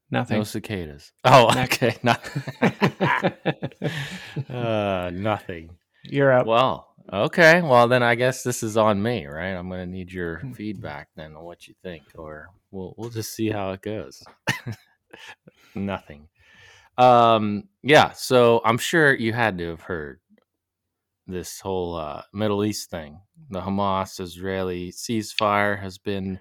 [0.10, 0.38] Nothing.
[0.38, 1.12] No cicadas.
[1.24, 1.96] Oh, okay.
[4.50, 5.69] Uh, nothing.
[6.04, 6.46] You're up.
[6.46, 7.62] Well, okay.
[7.62, 9.52] Well, then I guess this is on me, right?
[9.54, 10.52] I'm going to need your Hmm.
[10.54, 14.24] feedback then on what you think, or we'll we'll just see how it goes.
[15.76, 16.28] Nothing.
[16.98, 17.68] Um.
[17.82, 18.12] Yeah.
[18.12, 20.20] So I'm sure you had to have heard
[21.28, 23.20] this whole uh, Middle East thing.
[23.50, 26.38] The Hamas-Israeli ceasefire has been,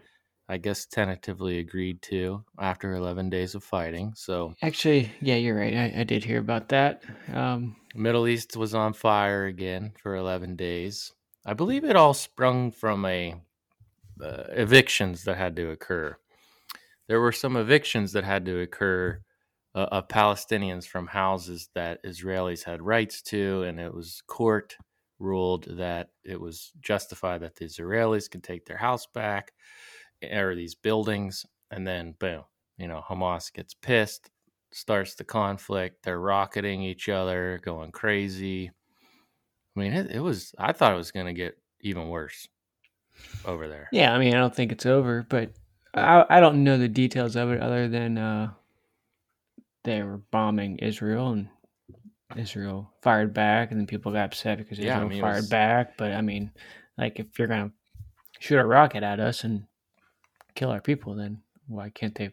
[0.48, 4.12] I guess, tentatively agreed to after 11 days of fighting.
[4.16, 5.74] So Actually, yeah, you're right.
[5.74, 7.02] I, I did hear about that.
[7.32, 11.12] Um, Middle East was on fire again for 11 days.
[11.44, 13.34] I believe it all sprung from a
[14.22, 16.16] uh, evictions that had to occur.
[17.08, 19.20] There were some evictions that had to occur
[19.74, 24.76] uh, of Palestinians from houses that Israelis had rights to, and it was court
[25.18, 29.52] ruled that it was justified that the Israelis could take their house back
[30.32, 32.44] or these buildings, and then boom,
[32.78, 34.30] you know, Hamas gets pissed,
[34.72, 36.02] starts the conflict.
[36.02, 38.70] They're rocketing each other, going crazy.
[39.76, 40.54] I mean, it, it was.
[40.58, 42.48] I thought it was going to get even worse
[43.44, 43.88] over there.
[43.92, 45.52] yeah, I mean, I don't think it's over, but
[45.94, 48.52] I I don't know the details of it other than uh,
[49.84, 51.48] they were bombing Israel and
[52.36, 55.48] Israel fired back, and then people got upset because Yeah, I Israel mean, fired was-
[55.48, 55.96] back.
[55.98, 56.50] But I mean,
[56.98, 57.72] like if you're gonna
[58.38, 59.64] shoot a rocket at us and
[60.54, 62.32] kill our people, then why can't they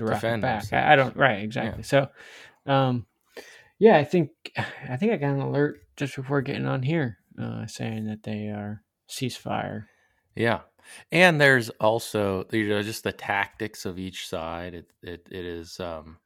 [0.00, 0.72] a rocket Defend back?
[0.72, 1.16] I, I don't.
[1.16, 1.82] Right, exactly.
[1.82, 2.08] So,
[2.66, 3.06] um,
[3.78, 4.30] yeah, I think
[4.88, 8.48] I think I got an alert just before getting on here, uh, saying that they
[8.48, 9.86] are ceasefire.
[10.34, 10.60] Yeah,
[11.10, 14.74] and there's also you know just the tactics of each side.
[14.74, 15.80] It it, it is.
[15.80, 16.18] Um,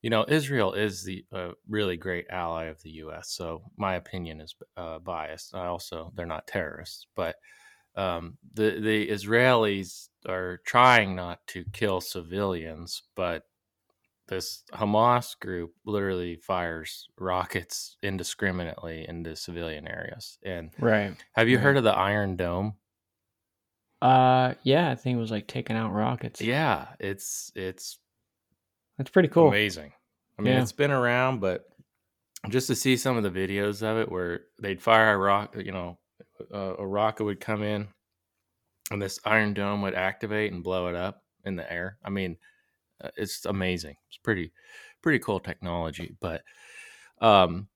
[0.00, 3.30] you know, Israel is the uh, really great ally of the U.S.
[3.30, 5.56] So my opinion is uh, biased.
[5.56, 7.34] I also they're not terrorists, but
[7.98, 13.44] um, the the Israelis are trying not to kill civilians, but
[14.28, 20.38] this Hamas group literally fires rockets indiscriminately into civilian areas.
[20.44, 21.16] And Right.
[21.34, 21.60] have you Right.
[21.60, 22.78] heard of the Iron Dome?
[24.02, 26.40] Uh, yeah, I think it was like taking out rockets.
[26.40, 27.98] Yeah, it's it's
[28.96, 29.58] that's pretty cool.
[29.58, 29.92] amazing.
[30.38, 30.58] I mean, Yeah.
[30.58, 31.66] it's been around, but
[32.50, 35.72] just to see some of the videos of it where they'd fire a rock, you
[35.72, 35.98] know,
[36.50, 37.88] a, a rocket would come in,
[38.90, 41.98] and this Iron Dome would activate and blow it up in the air.
[42.04, 42.36] I mean,
[43.02, 43.96] uh, it's amazing.
[44.08, 44.52] It's pretty
[45.02, 46.42] pretty cool technology, but
[47.20, 47.68] um,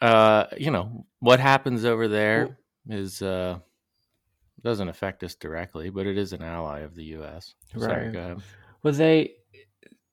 [0.00, 2.58] uh, you know, what happens over there
[2.88, 3.58] is uh
[4.62, 7.54] doesn't affect us directly, but it is an ally of the U.S.
[7.78, 8.36] Sorry, Right.
[8.82, 9.34] Well, they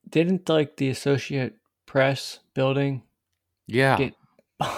[0.10, 3.04] didn't like the Associate Press building
[3.68, 3.98] Yeah.
[3.98, 4.14] get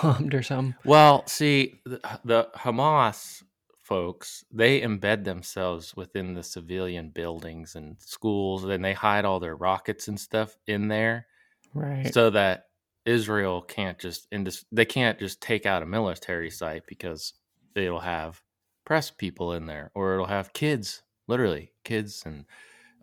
[0.01, 0.75] bombed or something.
[0.83, 3.43] Well, see, the, the Hamas
[3.81, 9.55] folks, they embed themselves within the civilian buildings and schools, and they hide all their
[9.55, 11.27] rockets and stuff in there
[11.73, 12.11] Right.
[12.13, 12.65] so that
[13.05, 17.33] Israel can't just indus- they can't just take out a military site because
[17.75, 18.41] it'll have
[18.85, 22.45] press people in there or it'll have kids, literally kids, and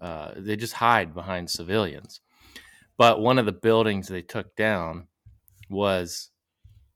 [0.01, 2.21] uh, they just hide behind civilians.
[2.99, 5.07] But one of the buildings they took down
[5.71, 6.31] was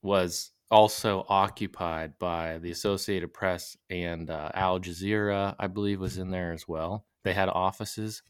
[0.06, 6.30] was also occupied by the Associated Press and uh, Al Jazeera, I believe, was in
[6.30, 7.04] there as well.
[7.24, 8.22] They had offices,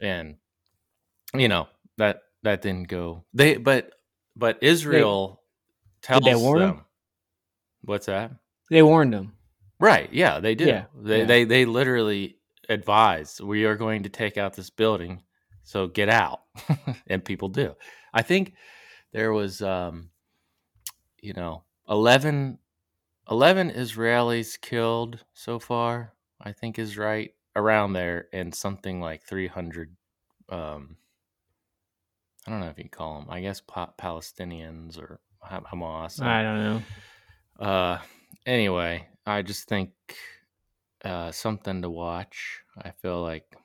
[0.00, 0.36] and
[1.34, 1.68] you know
[1.98, 3.24] that that didn't go.
[3.32, 3.92] They but
[4.36, 5.42] but Israel
[6.02, 6.68] tells they warn 'em?
[6.68, 6.84] them.
[7.84, 8.32] What's that?
[8.70, 9.34] They warned them.
[9.78, 10.12] Right.
[10.12, 10.64] Yeah, they do.
[10.66, 11.24] Yeah, They yeah.
[11.26, 15.22] they they literally advised we are going to take out this building,
[15.64, 16.40] so get out,
[17.06, 17.74] and people do.
[18.14, 18.54] I think
[19.12, 20.10] there was, um,
[21.22, 22.58] you know, 11,
[23.30, 26.12] 11 Israelis killed so far.
[26.40, 29.96] I think is right around there, and something like three hundred.
[30.48, 30.96] Um,
[32.46, 33.30] I don't know if you call them.
[33.30, 36.20] I guess pa- Palestinians or Ha- Hamas.
[36.22, 36.82] I don't know.
[37.64, 37.98] Uh,
[38.46, 39.92] anyway, I just think
[41.04, 42.60] uh, something to watch.
[42.76, 43.56] I feel like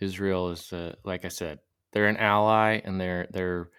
[0.00, 1.60] Israel is, uh, like I said,
[1.92, 3.70] they're an ally, and they're they're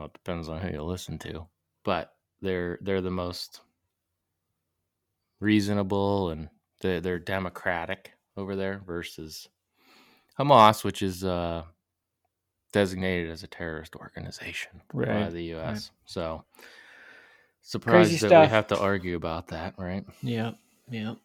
[0.00, 1.46] well, it depends on who you listen to,
[1.84, 3.60] but they're they're the most
[5.40, 6.48] reasonable and
[6.80, 9.48] they're, they're democratic over there versus
[10.38, 11.64] Hamas, which is uh,
[12.72, 15.66] designated as a terrorist organization by the U.S.
[15.66, 15.90] right.
[16.06, 16.44] So
[17.60, 18.46] surprised that stuff.
[18.46, 20.06] we have to argue about that, right?
[20.22, 20.52] Yeah,
[20.88, 21.16] yeah.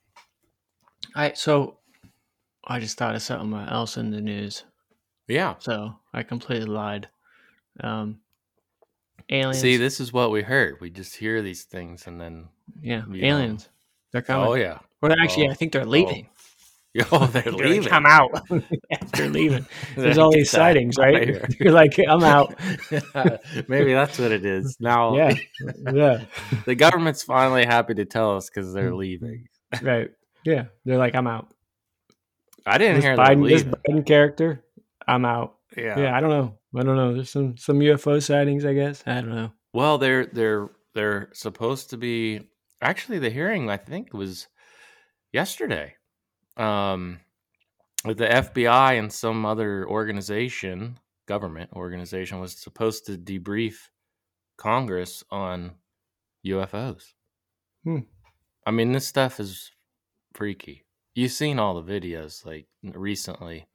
[1.15, 1.77] I so
[2.65, 4.65] I just thought of something else in the news.
[5.29, 5.55] Yeah.
[5.59, 7.07] So I completely lied.
[7.79, 8.19] Um,
[9.30, 9.60] aliens.
[9.60, 10.78] See, this is what we heard.
[10.82, 12.49] We just hear these things and then
[12.82, 13.13] yeah, know.
[13.13, 13.69] Uh, aliens.
[14.12, 14.47] They're coming.
[14.47, 15.86] oh yeah, Well, actually, Oh, I think they're oh.
[15.86, 16.30] leaving.
[17.12, 17.91] oh they're They're like, leaving.
[17.93, 18.47] I'm out.
[19.13, 19.65] They're leaving.
[19.97, 21.43] There's all these sightings, right?
[21.60, 22.56] You're like, I'm out.
[23.67, 24.78] Maybe that's what it is.
[24.80, 25.36] Now, Yeah,
[25.91, 26.23] yeah,
[26.65, 28.97] the government's finally happy to tell us because they're mm.
[28.97, 29.47] leaving.
[29.82, 30.12] right.
[30.45, 31.47] Yeah, they're like, I'm out.
[32.65, 33.63] I didn't This hear Biden, this.
[33.63, 34.63] Biden character,
[35.08, 35.56] I'm out.
[35.75, 35.99] Yeah.
[35.99, 36.58] Yeah, I don't know.
[36.75, 37.13] I don't know.
[37.13, 39.03] There's some some UFO sightings, I guess.
[39.05, 39.51] I don't know.
[39.73, 42.41] Well, they're they're they're supposed to be.
[42.81, 44.47] Actually, the hearing I think was
[45.31, 45.95] yesterday.
[46.57, 47.19] Um,
[48.05, 53.89] with the FBI and some other organization, government organization, was supposed to debrief
[54.57, 55.71] Congress on
[56.45, 57.13] UFOs.
[57.83, 57.99] Hmm.
[58.65, 59.71] I mean, this stuff is
[60.33, 60.85] freaky.
[61.13, 63.65] You've seen all the videos like recently.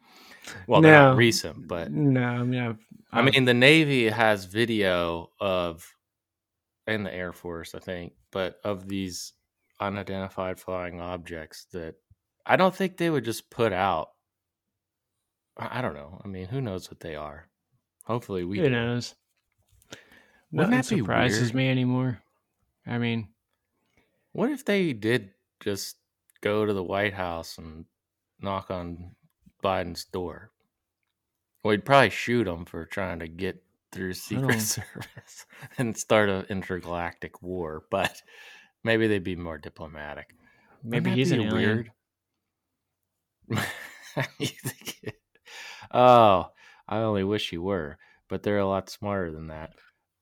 [0.66, 2.78] Well, they're not recent, but No, I mean, I've,
[3.12, 5.86] I I've- mean, the Navy has video of,
[6.86, 9.32] and the Air Force, I think, but of these
[9.80, 11.94] unidentified flying objects that
[12.46, 14.08] I don't think they would just put out.
[15.56, 16.20] I I don't know.
[16.24, 17.48] I mean, who knows what they are?
[18.04, 18.70] Hopefully, we who do.
[18.70, 19.14] knows?
[20.52, 22.20] Wouldn't Nothing surprises me anymore.
[22.86, 23.28] I mean,
[24.32, 25.96] What if they did just
[26.40, 27.84] go to the White House and
[28.40, 29.14] knock on
[29.62, 30.50] Biden's door?
[31.64, 35.46] We'd probably shoot them for trying to get through Secret Service
[35.78, 38.22] and start an intergalactic war, but
[38.84, 40.34] maybe they'd be more diplomatic.
[40.82, 41.90] Maybe he's an weird.
[45.92, 46.50] Oh,
[46.88, 49.72] I only wish he were, but they're a lot smarter than that.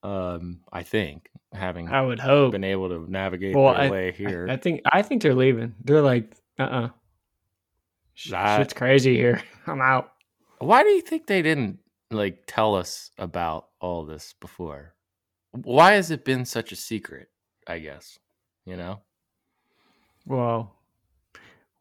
[0.02, 2.52] Um, I think having I would hope.
[2.52, 4.46] been able to navigate Well, their I- way here.
[4.48, 5.74] I think I think they're leaving.
[5.84, 6.88] They're like, uh, uh
[8.30, 9.42] That- shit's crazy here.
[9.66, 10.12] I'm out.
[10.58, 11.78] Why do you think they didn't
[12.10, 14.94] like tell us about all this before?
[15.52, 17.28] Why has it been such a secret?
[17.66, 18.18] I guess
[18.66, 19.00] you know.
[20.26, 20.74] Well,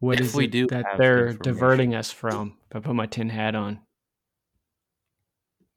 [0.00, 2.56] what If is we it do that they're diverting us from?
[2.70, 3.80] If I put my tin hat on.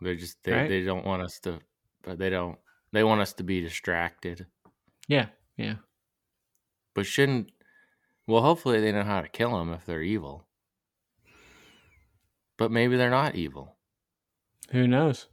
[0.01, 0.69] They just they, Right.
[0.69, 1.59] they don't want us to,
[2.03, 2.57] but they don't.
[2.93, 4.45] They want us to be distracted.
[5.07, 5.75] Yeah, yeah.
[6.93, 7.51] But shouldn't?
[8.27, 10.45] Well, hopefully they know how to kill them if they're evil.
[12.61, 13.75] But maybe they're not evil.
[14.69, 15.25] Who knows?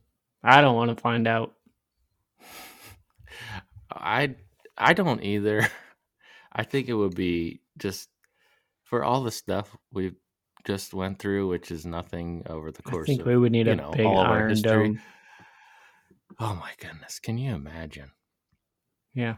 [0.43, 1.53] I don't want to find out.
[3.93, 4.35] I
[4.79, 5.69] I don't either.
[6.55, 8.09] I think it would be just
[8.85, 10.17] for all the stuff we've
[10.67, 13.69] just went through, which is nothing over the I course think of we would need
[13.69, 15.01] a know, big all of our iron dome.
[16.41, 18.13] Oh my goodness, can you imagine?
[19.13, 19.35] Yeah.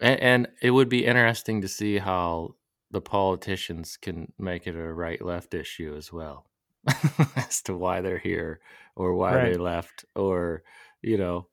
[0.00, 2.54] And, and it would be interesting to see how
[2.90, 6.46] the politicians can make it a right left issue as well,
[7.36, 8.60] as to why they're here
[8.96, 10.62] or why they left, or
[11.02, 11.48] you know,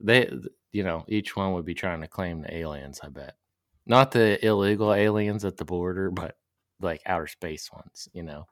[0.00, 0.30] they,
[0.72, 3.00] you know, each one would be trying to claim the aliens.
[3.02, 3.36] I bet
[3.86, 6.36] not the illegal aliens at the border, but
[6.80, 8.08] like outer space ones.
[8.12, 8.46] You know,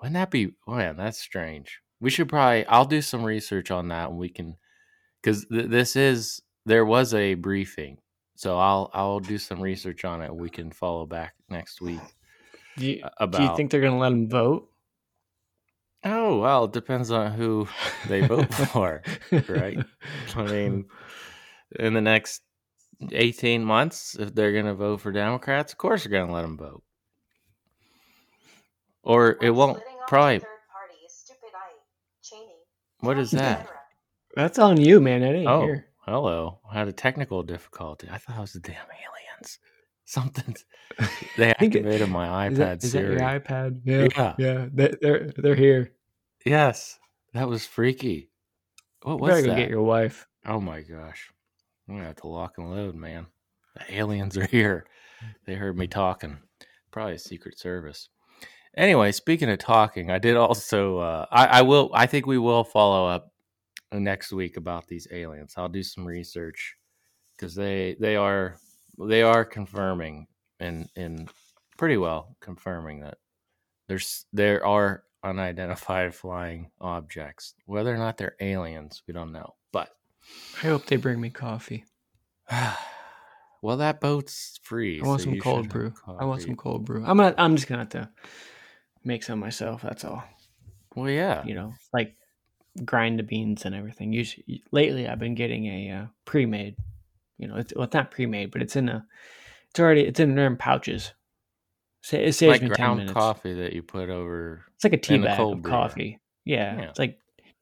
[0.00, 0.54] wouldn't that be?
[0.66, 1.80] Oh man, that's strange.
[2.00, 2.66] We should probably.
[2.66, 4.56] I'll do some research on that, and we can,
[5.22, 7.98] because th- this is there was a briefing
[8.42, 10.34] so I'll I'll do some research on it.
[10.34, 12.00] We can follow back next week
[12.76, 13.38] Do you, about.
[13.38, 14.68] do you think they're going to let them vote?
[16.04, 17.68] Oh well, it depends on who
[18.08, 19.02] they vote for,
[19.48, 19.78] right?
[20.36, 20.86] I mean,
[21.78, 22.42] in the next
[23.12, 26.42] eighteen months, if they're going to vote for Democrats, of course they're going to let
[26.42, 26.82] them vote,
[29.02, 30.40] or it won't probably.
[33.00, 33.68] What is that?
[34.34, 35.22] That's on you, man.
[35.22, 35.86] I didn't Oh, hear.
[36.06, 36.60] hello.
[36.70, 38.08] I had a technical difficulty.
[38.10, 39.58] I thought it was the damn aliens.
[40.04, 40.56] Something.
[41.38, 43.10] They think it- activated my Is iPad that, is that Siri.
[43.12, 43.80] your iPad?
[43.84, 44.34] Yeah, Yeah.
[44.38, 44.66] yeah.
[44.72, 45.92] They, they're they're here.
[46.44, 46.98] Yes,
[47.34, 48.30] that was freaky.
[49.02, 49.56] What You was better go that?
[49.56, 50.26] get your wife.
[50.44, 51.30] Oh my gosh.
[51.88, 53.26] I'm gonna have to lock and load, man.
[53.76, 54.84] The aliens are here.
[55.46, 56.38] They heard me talking.
[56.90, 58.08] Probably a secret service.
[58.76, 62.64] Anyway, speaking of talking, I did also uh I, I will I think we will
[62.64, 63.32] follow up
[63.92, 65.54] next week about these aliens.
[65.56, 66.76] I'll do some research
[67.36, 68.56] because they they are
[68.98, 70.26] they are confirming
[70.60, 71.28] and and
[71.76, 73.18] pretty well confirming that
[73.88, 77.54] there's there are unidentified flying objects.
[77.66, 79.54] Whether or not they're aliens, we don't know.
[79.72, 79.90] But
[80.62, 81.84] I hope they bring me coffee.
[83.62, 85.00] well, that boat's free.
[85.02, 85.92] I want so some cold brew.
[86.06, 87.04] I want some cold brew.
[87.06, 87.34] I'm not.
[87.38, 88.08] I'm just gonna have to
[89.04, 89.82] make some myself.
[89.82, 90.22] That's all.
[90.94, 91.44] Well, yeah.
[91.44, 92.16] You know, like
[92.84, 94.12] grind the beans and everything.
[94.12, 96.76] Usually, lately, I've been getting a uh, pre-made.
[97.42, 99.04] You know, it's well, it's not pre-made, but it's in a.
[99.70, 100.02] It's already.
[100.02, 101.12] It's in there in pouches.
[102.02, 103.12] Sa- It saves like me ground minutes.
[103.12, 104.64] coffee that you put over.
[104.76, 106.20] It's like a tea bag of coffee.
[106.44, 106.88] Yeah, Yeah.
[106.88, 107.18] it's like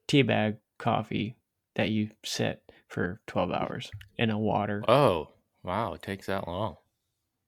[0.06, 1.36] tea bag coffee
[1.76, 4.82] that you sit for twelve hours in a water.
[4.86, 5.28] Oh,
[5.62, 5.94] wow!
[5.94, 6.76] It takes that long.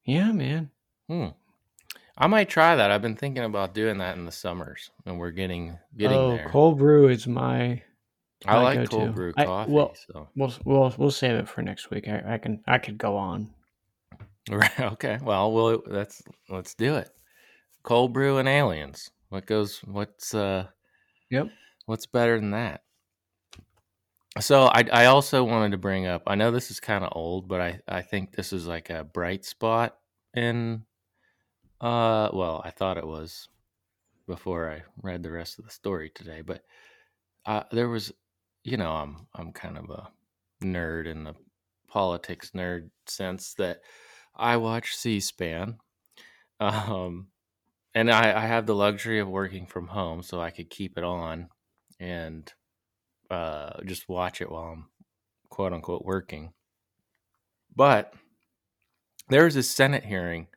[0.05, 0.71] Yeah, man.
[1.07, 1.27] Hmm.
[2.17, 2.91] I might try that.
[2.91, 6.49] I've been thinking about doing that in the summers, and we're getting getting oh, there.
[6.49, 7.81] cold brew is my.
[8.45, 9.71] I like cold brew I- coffee.
[9.71, 12.07] well- so We'll we'll we'll save it for next week.
[12.07, 13.49] I, I can I could go on.
[14.49, 14.71] Right.
[14.79, 15.17] Okay.
[15.23, 17.09] Well, we'll let's let's do it.
[17.83, 19.09] Cold brew and aliens.
[19.29, 19.79] What goes?
[19.85, 20.67] What's uh?
[21.31, 21.47] Yep.
[21.85, 22.81] What's better than that?
[24.39, 26.23] So I I also wanted to bring up.
[26.27, 29.03] I know this is kind of old, but I I think this is like a
[29.03, 29.95] bright spot
[30.33, 30.83] in.
[31.79, 33.49] Uh, well, I thought it was
[34.27, 36.63] before I read the rest of the story today, but
[37.45, 38.13] uh, there was,
[38.63, 40.09] you know, I'm I'm kind of a
[40.63, 41.35] nerd in the
[41.87, 43.81] politics nerd sense that
[44.35, 45.77] I watch C-SPAN,
[46.59, 47.27] um,
[47.93, 51.03] and I, I have the luxury of working from home, so I could keep it
[51.03, 51.49] on
[51.99, 52.51] and
[53.29, 54.85] uh, just watch it while I'm
[55.49, 56.53] quote unquote working.
[57.75, 58.13] But
[59.29, 60.47] there was a Senate hearing.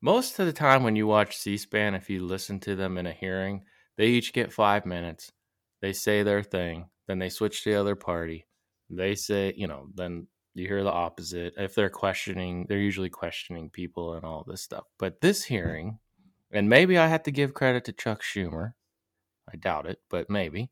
[0.00, 3.12] Most of the time, when you watch C-SPAN, if you listen to them in a
[3.12, 3.64] hearing,
[3.96, 5.32] they each get five minutes.
[5.80, 8.46] They say their thing, then they switch to the other party.
[8.90, 11.54] They say, you know, then you hear the opposite.
[11.56, 14.84] If they're questioning, they're usually questioning people and all this stuff.
[14.98, 15.98] But this hearing,
[16.50, 18.72] and maybe I have to give credit to Chuck Schumer.
[19.52, 20.70] I doubt it, but maybe.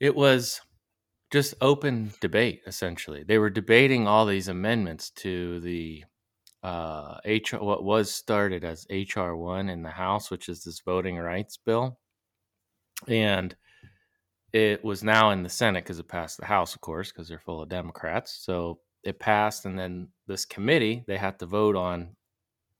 [0.00, 0.60] It was
[1.30, 3.22] just open debate, essentially.
[3.22, 6.04] They were debating all these amendments to the
[6.62, 11.16] uh, HR, what was started as HR one in the House, which is this voting
[11.16, 11.98] rights bill,
[13.06, 13.54] and
[14.52, 17.38] it was now in the Senate because it passed the House, of course, because they're
[17.38, 18.32] full of Democrats.
[18.44, 22.16] So it passed, and then this committee they have to vote on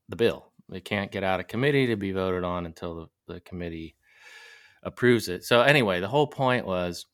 [0.08, 0.52] the bill.
[0.68, 2.94] They can't get out of committee to be voted on until
[3.26, 3.96] the, the committee
[4.82, 5.44] approves it.
[5.44, 7.06] So anyway, the whole point was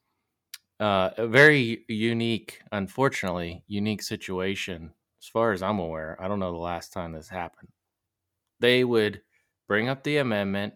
[0.81, 6.17] uh, a very unique, unfortunately, unique situation as far as I'm aware.
[6.21, 7.69] I don't know the last time this happened.
[8.61, 9.23] They would
[9.69, 10.75] bring up the amendment,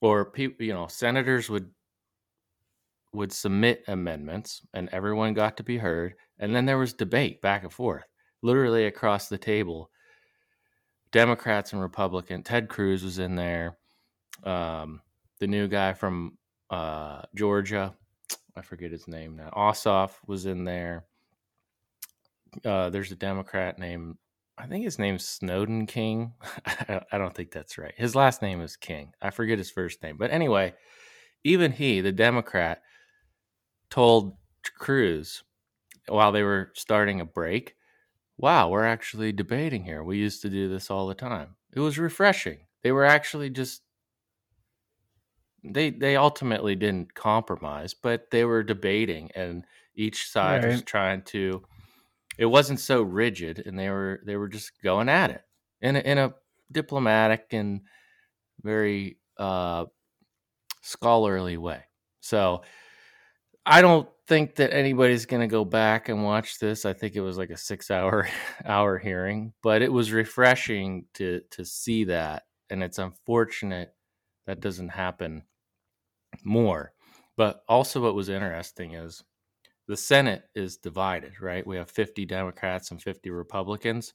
[0.00, 1.70] or people, you know, senators would
[3.12, 6.14] would submit amendments, and everyone got to be heard.
[6.38, 8.04] And then there was debate back and forth,
[8.42, 9.90] literally across the table.
[11.12, 12.42] Democrats and Republican.
[12.42, 13.76] Ted Cruz was in there.
[14.44, 15.00] Um,
[15.40, 16.38] the new guy from
[16.70, 17.94] uh, Georgia,
[18.56, 19.50] I forget his name now.
[19.56, 21.04] Ossoff was in there.
[22.64, 24.16] Uh, there's a Democrat named,
[24.60, 26.34] I think his name's Snowden King.
[27.12, 27.94] I don't think that's right.
[27.96, 29.14] His last name is King.
[29.22, 30.16] I forget his first name.
[30.18, 30.74] But anyway,
[31.44, 32.82] even he, the Democrat,
[33.88, 34.36] told
[34.76, 35.42] Cruz
[36.06, 37.74] while they were starting a break,
[38.36, 40.02] wow, we're actually debating here.
[40.04, 41.56] We used to do this all the time.
[41.72, 42.58] It was refreshing.
[42.82, 43.82] They were actually just
[45.62, 51.62] they they ultimately didn't compromise, but they were debating and each side was trying to
[52.40, 55.42] it wasn't so rigid and they were they were just going at it
[55.82, 56.34] in a, in a
[56.72, 57.82] diplomatic and
[58.62, 59.84] very uh
[60.82, 61.82] scholarly way.
[62.20, 62.62] So
[63.66, 66.86] I don't think that anybody's going to go back and watch this.
[66.86, 68.28] I think it was like a 6-hour
[68.64, 73.94] hour hearing, but it was refreshing to to see that and it's unfortunate
[74.46, 75.42] that doesn't happen
[76.42, 76.92] more.
[77.36, 79.22] But also, what was interesting is
[79.90, 81.66] the Senate is divided, right?
[81.66, 84.14] We have 50 Democrats and 50 Republicans,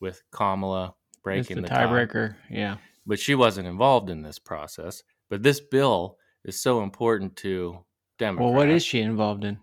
[0.00, 1.84] with Kamala It's breaking the the tie.
[1.86, 2.34] tiebreaker.
[2.50, 2.78] Yeah.
[3.06, 5.04] But she wasn't involved in this process.
[5.30, 7.84] But this bill is so important to
[8.18, 8.44] Democrats.
[8.44, 9.58] Well, what is she involved in?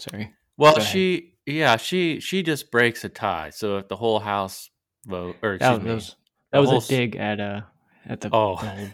[0.00, 0.32] Sorry.
[0.56, 3.50] Well, she yeah, she she just breaks a tie.
[3.50, 4.70] So if the whole House
[5.06, 6.14] vote or That excuse me, was the
[6.50, 7.60] that was whole a dig at uh
[8.06, 8.56] at the Oh.
[8.56, 8.90] the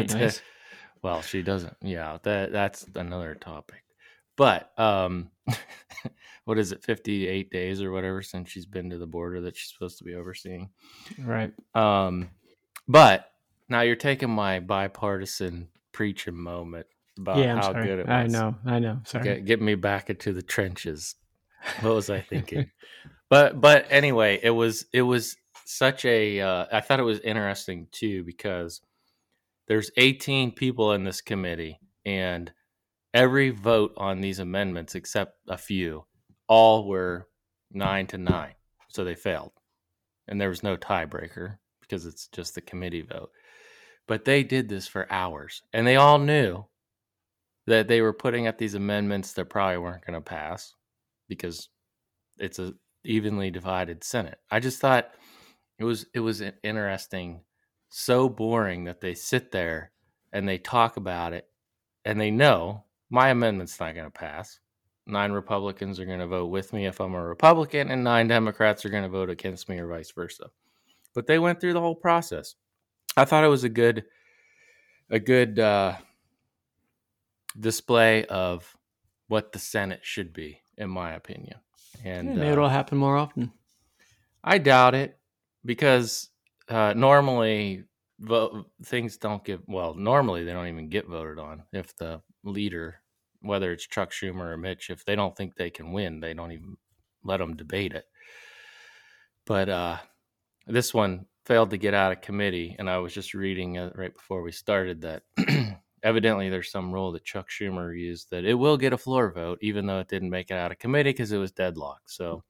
[0.00, 0.42] Anyways.
[1.02, 1.76] Well, she doesn't.
[1.82, 3.83] Yeah, that that's another topic.
[4.36, 5.30] But um
[6.44, 9.72] what is it 58 days or whatever since she's been to the border that she's
[9.72, 10.70] supposed to be overseeing.
[11.18, 11.52] right.
[11.74, 12.30] Um
[12.88, 13.30] but
[13.68, 16.86] now you're taking my bipartisan preaching moment
[17.18, 17.86] about yeah, I'm how sorry.
[17.86, 18.12] good it was.
[18.12, 18.54] I know.
[18.66, 19.00] I know.
[19.04, 19.24] Sorry.
[19.24, 21.14] Get, get me back into the trenches.
[21.80, 22.70] What was I thinking?
[23.30, 26.40] but but anyway, it was it was such a.
[26.40, 28.82] Uh, I thought it was interesting too because
[29.66, 32.52] there's 18 people in this committee, and
[33.14, 36.04] every vote on these amendments except a few,
[36.48, 37.28] all were
[37.70, 38.54] nine to nine,
[38.88, 39.52] so they failed,
[40.28, 43.30] and there was no tiebreaker because it's just the committee vote.
[44.06, 46.66] But they did this for hours, and they all knew
[47.66, 50.74] that they were putting up these amendments that probably weren't going to pass
[51.28, 51.70] because
[52.38, 54.38] it's a evenly divided Senate.
[54.50, 55.14] I just thought
[55.78, 57.42] it was it was interesting,
[57.88, 59.92] so boring that they sit there
[60.32, 61.46] and they talk about it
[62.04, 64.58] and they know my amendment's not going to pass.
[65.06, 68.84] Nine Republicans are going to vote with me if I'm a Republican, and nine Democrats
[68.84, 70.50] are going to vote against me, or vice versa.
[71.14, 72.54] But they went through the whole process.
[73.16, 74.04] I thought it was a good,
[75.10, 75.96] a good uh,
[77.58, 78.76] display of
[79.28, 81.58] what the Senate should be, in my opinion.
[82.02, 83.52] And Yeah, maybe uh, it'll happen more often.
[84.42, 85.18] I doubt it
[85.64, 86.28] because
[86.68, 87.84] uh, normally
[88.18, 89.94] vo- things don't get well.
[89.94, 93.00] Normally they don't even get voted on if the leader,
[93.40, 96.52] whether it's Chuck Schumer or Mitch, if they don't think they can win, they don't
[96.52, 96.76] even
[97.22, 98.04] let them debate it.
[99.46, 99.98] But uh,
[100.66, 104.14] this one failed to get out of committee, and I was just reading uh, right
[104.14, 105.22] before we started that
[106.02, 109.58] evidently there's some rule that Chuck Schumer used that it will get a floor vote,
[109.60, 112.10] even though it didn't make it out of committee because it was deadlocked.
[112.10, 112.44] So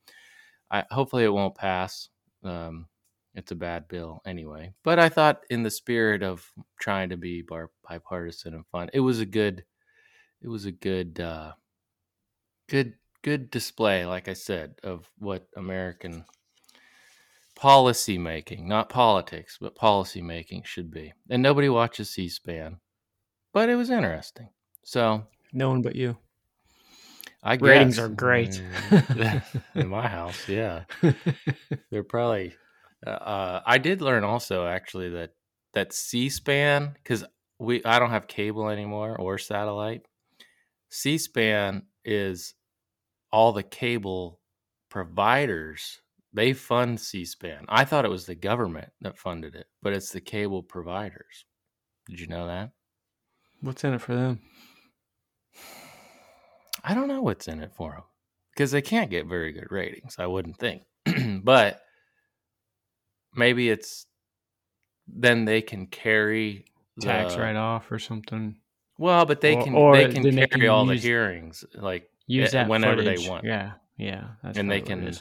[0.71, 2.09] I hopefully it won't pass.
[2.43, 2.87] Um,
[3.35, 4.73] it's a bad bill anyway.
[4.85, 6.49] But I thought, in the spirit of
[6.81, 7.45] trying to be
[7.89, 9.65] bipartisan and fun, it was a good,
[10.45, 11.53] it was a good, uh,
[12.69, 12.93] good,
[13.23, 14.05] good display.
[14.05, 16.25] Like I said, of what American
[17.57, 21.13] policy making, not politics, but policy making should be.
[21.31, 22.79] And nobody watches C-SPAN,
[23.53, 24.49] but it was interesting.
[24.85, 26.17] So No one but you.
[27.43, 28.63] I Ratings guess- are great.
[29.75, 30.49] in my house.
[30.49, 30.85] Yeah.
[31.91, 32.55] They're probably.
[33.07, 35.35] Uh, uh, I did learn also actually that
[35.75, 37.25] that C-SPAN because
[37.59, 40.07] we I don't have cable anymore or satellite.
[40.91, 42.55] C-SPAN is
[43.33, 44.41] all the cable
[44.91, 46.01] providers.
[46.33, 47.67] They fund C-SPAN.
[47.69, 51.45] I thought it was the government that funded it, but it's the cable providers.
[52.09, 52.71] Did you know that?
[53.61, 54.41] What's in it for them?
[56.83, 58.03] I don't know what's in it for them
[58.53, 60.17] because they can't get very good ratings.
[60.19, 60.83] I wouldn't think,
[61.43, 61.81] but
[63.35, 64.07] maybe it's
[65.07, 66.67] then they can carry
[67.01, 68.57] Tax write off or something.
[68.99, 72.11] Well, but they Or- can or they can carry they can all the hearings like
[72.27, 73.45] Use eh, that whenever they want.
[73.45, 74.29] Yeah, yeah.
[74.43, 75.13] That's and they can.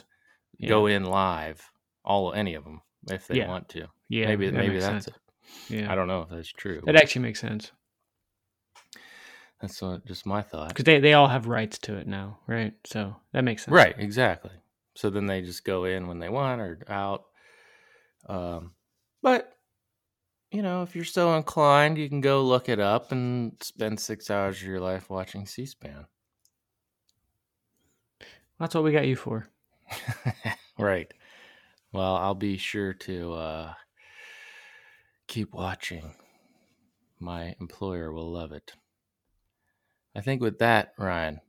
[0.58, 0.68] Yeah.
[0.68, 1.70] go in live,
[2.04, 3.48] all any of them if they Yeah.
[3.48, 3.88] want to.
[4.08, 5.08] Yeah, maybe that maybe that's sense.
[5.08, 5.14] it.
[5.68, 6.80] Yeah, I don't know if that's true.
[6.86, 7.72] that actually makes sense
[9.60, 10.68] that's just my thought.
[10.68, 12.74] because they, they all have rights to it now, right?
[12.84, 13.72] So that makes sense.
[13.72, 14.52] Right, exactly.
[14.94, 17.24] So then they just go in when they want or out.
[18.28, 18.72] Um,
[19.22, 19.53] but
[20.54, 24.30] you know, if you're so inclined, you can go look it up and spend six
[24.30, 26.06] hours of your life watching C-SPAN.
[28.60, 29.48] That's what we got you for.
[30.78, 31.12] right.
[31.92, 33.74] Well, I'll be sure to uh,
[35.26, 36.14] keep watching.
[37.18, 38.74] My employer will love it.
[40.14, 41.40] I think with that, Ryan,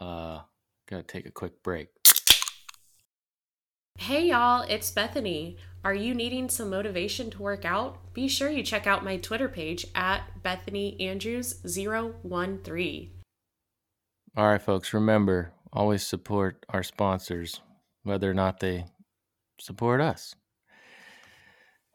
[0.00, 0.40] uh,
[0.88, 1.90] gotta take a quick break.
[4.00, 5.56] Hey y'all, it's Bethany.
[5.84, 8.14] Are you needing some motivation to work out?
[8.14, 13.10] Be sure you check out my Twitter page at Bethany Andrews013.
[14.36, 17.60] All right, folks, remember always support our sponsors,
[18.04, 18.84] whether or not they
[19.60, 20.36] support us.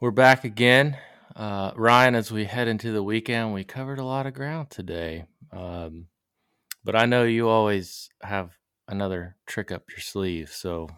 [0.02, 0.98] We're back again.
[1.38, 5.24] Uh, Ryan, as we head into the weekend, we covered a lot of ground today.
[5.54, 6.08] Um,
[6.84, 8.58] but I know you always have
[8.90, 10.52] another trick up your sleeve.
[10.52, 10.90] So,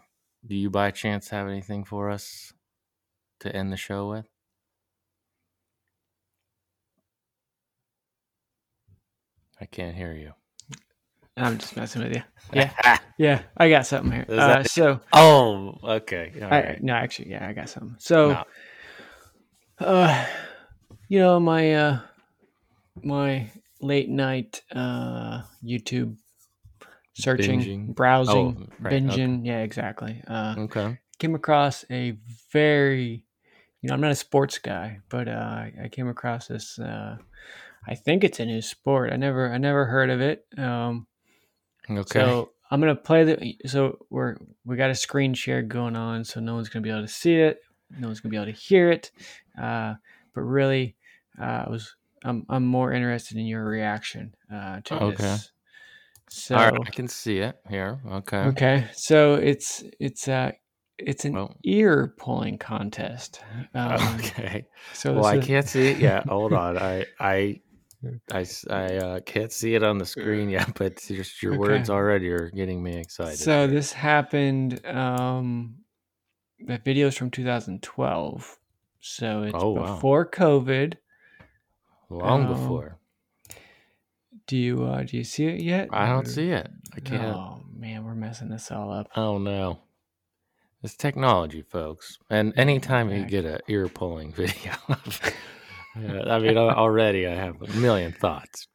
[0.46, 2.54] do you by chance have anything for us
[3.40, 4.28] to end the show with?
[9.60, 10.34] I can't hear you.
[11.38, 12.24] I'm just messing with you.
[12.54, 12.72] Yeah,
[13.18, 14.26] yeah, I got something here.
[14.30, 16.32] Uh, so, oh, okay.
[16.42, 16.84] All I, right.
[16.84, 17.96] no, actually, yeah, I got something.
[17.98, 18.44] So, No.
[19.86, 20.26] uh,
[21.10, 22.00] you know, my uh,
[23.04, 23.50] my
[23.82, 26.18] late night uh YouTube
[27.16, 27.96] searching, Binging.
[27.96, 29.06] browsing, Oh, right, okay.
[29.06, 29.46] binging.
[29.46, 30.22] Yeah, exactly.
[30.28, 30.98] Uh, Okay.
[31.20, 32.18] came across a
[32.52, 33.24] very
[33.82, 37.18] you know i'm not a sports guy but uh, I I came across this uh,
[37.88, 41.08] i think it's a new sport i never i never heard of it um,
[41.90, 42.20] Okay.
[42.20, 44.36] so i'm gonna play the so we're
[44.66, 47.36] we got a screen share going on so no one's gonna be able to see
[47.36, 47.62] it
[47.92, 49.12] no one's gonna be able to hear it
[49.62, 49.94] uh,
[50.34, 50.96] but really
[51.40, 55.14] uh, i was I'm, I'm more interested in your reaction uh, to Okay.
[55.16, 55.52] this
[56.36, 56.74] so right.
[56.74, 58.00] I can see it here.
[58.12, 58.38] Okay.
[58.38, 60.52] Okay, so it's it's uh
[60.98, 63.42] it's an Well- ear pulling contest.
[63.74, 64.66] Um, okay.
[64.94, 66.26] So Well, I is- can't see it yet.
[66.28, 66.78] Hold on.
[66.78, 67.62] I I
[68.32, 68.44] I
[68.98, 72.84] uh, can't see it on the screen yet, but just your words already are getting
[72.84, 73.40] me excited.
[73.40, 74.86] So this happened.
[74.86, 75.78] Um,
[76.60, 78.60] the video's from 2012,
[79.00, 79.96] so it's Oh, wow.
[79.96, 80.94] before COVID.
[82.10, 83.00] long um, before.
[84.48, 85.90] Do you uh, do you see it yet?
[85.92, 86.70] I don't Or- see it.
[86.96, 87.24] I can't.
[87.36, 89.08] Oh man, we're messing this all up.
[89.16, 89.80] Oh no.
[90.84, 92.20] It's technology, folks.
[92.30, 94.74] And anytime you get a ear pulling video,
[95.96, 98.68] I mean, already I have a million thoughts.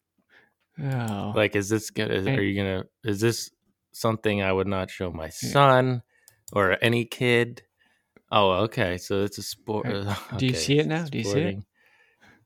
[0.83, 2.15] Oh, Like, is this gonna?
[2.15, 2.85] Is, are you gonna?
[3.05, 3.51] Is this
[3.93, 6.03] something I would not show my son
[6.53, 7.63] or any kid?
[8.33, 8.97] Oh, okay.
[8.99, 9.87] So it's a sport.
[9.87, 11.05] Uh, Do you see it now?
[11.05, 11.57] Do you see it?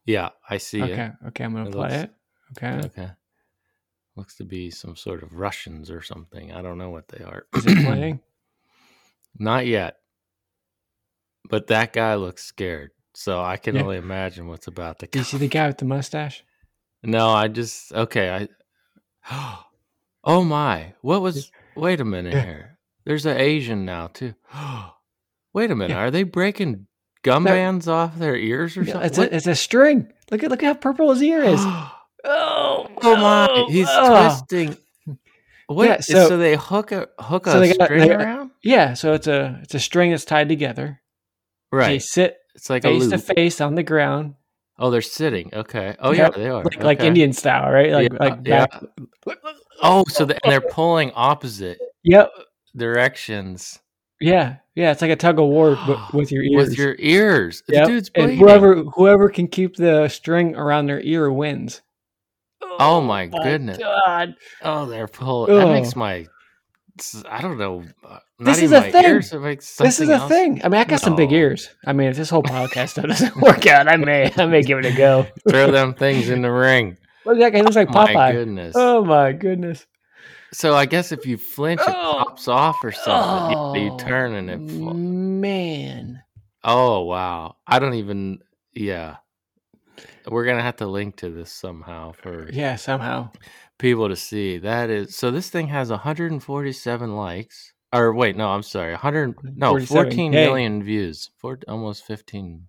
[0.05, 1.13] Yeah, I see okay, it.
[1.29, 1.45] okay.
[1.45, 2.11] I'm gonna It play looks- it.
[2.57, 3.11] Okay, Okay.
[4.17, 6.53] Looks to be some sort of Russians or something.
[6.53, 7.47] I don't know what they are.
[7.55, 8.21] is it playing?
[9.39, 9.97] Not yet.
[11.49, 12.93] But that guy looks scared.
[13.15, 13.83] So I can Yeah.
[13.83, 16.45] only imagine what's about to Do you see the guy with the mustache?
[17.03, 18.49] No, I just okay,
[19.29, 19.59] I
[20.25, 20.95] Oh my.
[21.03, 22.43] What was Wait a minute Yeah.
[22.45, 22.79] here.
[23.05, 24.35] There's an Asian now too.
[25.53, 25.95] Wait a minute.
[25.95, 26.01] Yeah.
[26.05, 26.87] Are they breaking
[27.23, 29.03] gum bands off their ears or something?
[29.07, 30.13] it's a it's a string.
[30.31, 31.61] Look at look at how purple his ear is.
[32.25, 33.47] Oh, oh my.
[33.47, 33.69] no.
[33.69, 34.29] He's Oh.
[34.47, 34.77] twisting.
[35.67, 35.89] What?
[35.89, 38.51] Yeah, so, so- they hook a hook so a they got- string got- around?
[38.63, 41.01] Yeah, so it's a it's a string that's tied together.
[41.73, 41.89] Right.
[41.89, 44.35] They sit It's like a face to face on the ground,
[44.79, 45.51] Oh, they're sitting.
[45.55, 45.97] Okay.
[46.01, 46.65] Oh Yep, yeah, they are.
[46.65, 47.93] like like Indian style, right?
[47.93, 48.67] Like Yeah, like yeah.
[49.83, 52.31] Oh, so the, and they're pulling opposite Yep.
[52.77, 53.81] directions
[54.21, 54.57] Yeah.
[54.75, 54.91] Yeah.
[54.93, 56.69] It's like a tug of war but with your ears.
[56.71, 57.63] with your ears.
[57.69, 61.81] The Yep, dude's and whoever whoever can keep the string around their ear wins.
[62.79, 63.79] Oh my goodness.
[63.79, 64.35] God.
[64.63, 65.57] Oh, they're pulling.
[65.57, 66.27] That makes my.
[67.29, 67.83] I don't know.
[68.09, 69.17] uh, This is a thing.
[69.17, 70.61] This is a thing.
[70.65, 71.69] I mean, I got some big ears.
[71.85, 74.87] I mean, if this whole podcast doesn't work out, I may I may give it
[74.87, 75.27] a go.
[75.49, 76.97] Throw them things in the ring.
[77.25, 78.11] Look, that guy looks like Popeye.
[78.11, 78.75] Oh my goodness.
[78.77, 79.87] Oh my goodness.
[80.53, 82.23] So I guess if you flinch, it Oh.
[82.29, 83.57] pops off or something.
[83.59, 84.79] Oh, you, you turn and it.
[84.79, 84.95] Fall.
[84.95, 86.23] Man.
[86.63, 87.57] Oh wow!
[87.67, 88.39] I don't even.
[88.73, 89.17] Yeah,
[90.29, 93.31] we're gonna have to link to this somehow for Yeah, somehow.
[93.79, 94.59] people to see.
[94.59, 95.31] That is so.
[95.31, 97.73] This thing has 147 likes.
[97.93, 98.91] Or wait, no, I'm sorry.
[98.93, 99.37] 100.
[99.57, 100.05] No, 47.
[100.05, 100.45] 14 Hey.
[100.47, 101.31] million views.
[101.39, 102.67] Four, almost 15.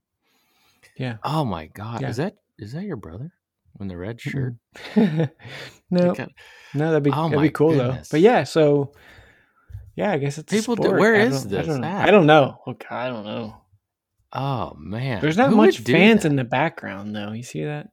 [0.98, 1.18] Yeah.
[1.24, 2.02] Oh my god!
[2.02, 2.10] Yeah.
[2.10, 3.32] Is that is that your brother
[3.80, 4.54] in the red shirt?
[4.96, 6.30] no, got-
[6.74, 8.10] no, that'd be Oh that'd be cool goodness.
[8.10, 8.16] though.
[8.18, 8.94] But yeah, so
[9.96, 11.88] yeah, I guess it's a People do- where I is this oh, I don't, know.
[11.88, 12.08] at?
[12.08, 12.62] I don't know.
[12.68, 13.56] Look, I don't know.
[14.36, 16.30] Oh man, There's not Who much fans that?
[16.30, 17.32] in the background though.
[17.32, 17.88] You see that?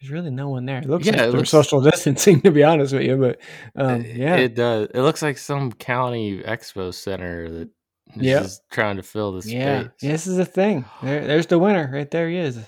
[0.00, 0.78] There's really no one there.
[0.78, 3.16] It looks Yeah, like it they're looks- social distancing, to be honest with you.
[3.16, 3.40] But
[3.76, 4.88] um, yeah, it does.
[4.94, 7.68] It looks like some county expo center that
[8.16, 8.42] is Yep.
[8.42, 9.52] just trying to fill the space.
[9.54, 10.84] yeah, this is a thing.
[11.02, 12.28] There, there's the winner right there.
[12.30, 12.58] He is.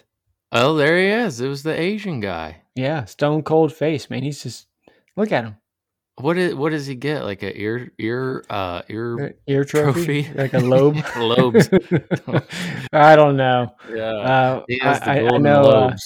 [0.52, 1.40] Oh, there he is.
[1.40, 2.62] It was the Asian guy.
[2.74, 4.22] Yeah, stone cold face, man.
[4.22, 4.66] He's just
[5.16, 5.56] look at him.
[6.16, 7.24] What is what does he get?
[7.24, 10.32] Like a ear ear uh ear Ear trophy, trophy?
[10.34, 10.96] like a lobe.
[11.16, 11.70] Lobes.
[12.92, 13.74] I don't know.
[13.92, 14.12] Yeah.
[14.12, 15.62] Uh, He has the I, I, know.
[15.64, 15.96] Uh.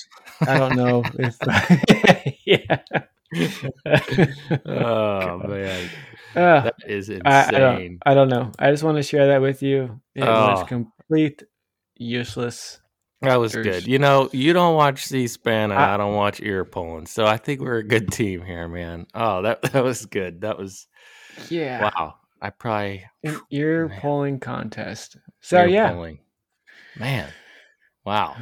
[0.47, 1.37] I don't know if.
[2.47, 2.79] yeah.
[4.67, 5.91] oh man.
[6.37, 7.23] Uh, That is insane.
[7.27, 7.99] I, I don't.
[8.07, 8.53] I don't know.
[8.59, 10.01] I just want to share that with you.
[10.15, 10.65] It was Oh.
[10.67, 11.43] complete
[11.97, 12.81] useless.
[13.23, 13.87] That was good.
[13.87, 17.39] You know, you don't watch C-SPAN, and I- I, don't watch ear pulling, so I
[17.39, 19.07] think we're a good team here, man.
[19.15, 20.43] Oh, that that was good.
[20.43, 20.87] That was
[21.49, 21.91] Yeah.
[21.97, 22.17] wow.
[22.43, 24.01] I probably An ear Man.
[24.01, 25.17] pulling contest.
[25.41, 25.93] So ear yeah.
[25.93, 26.19] pulling.
[26.99, 27.29] man.
[28.05, 28.37] Wow,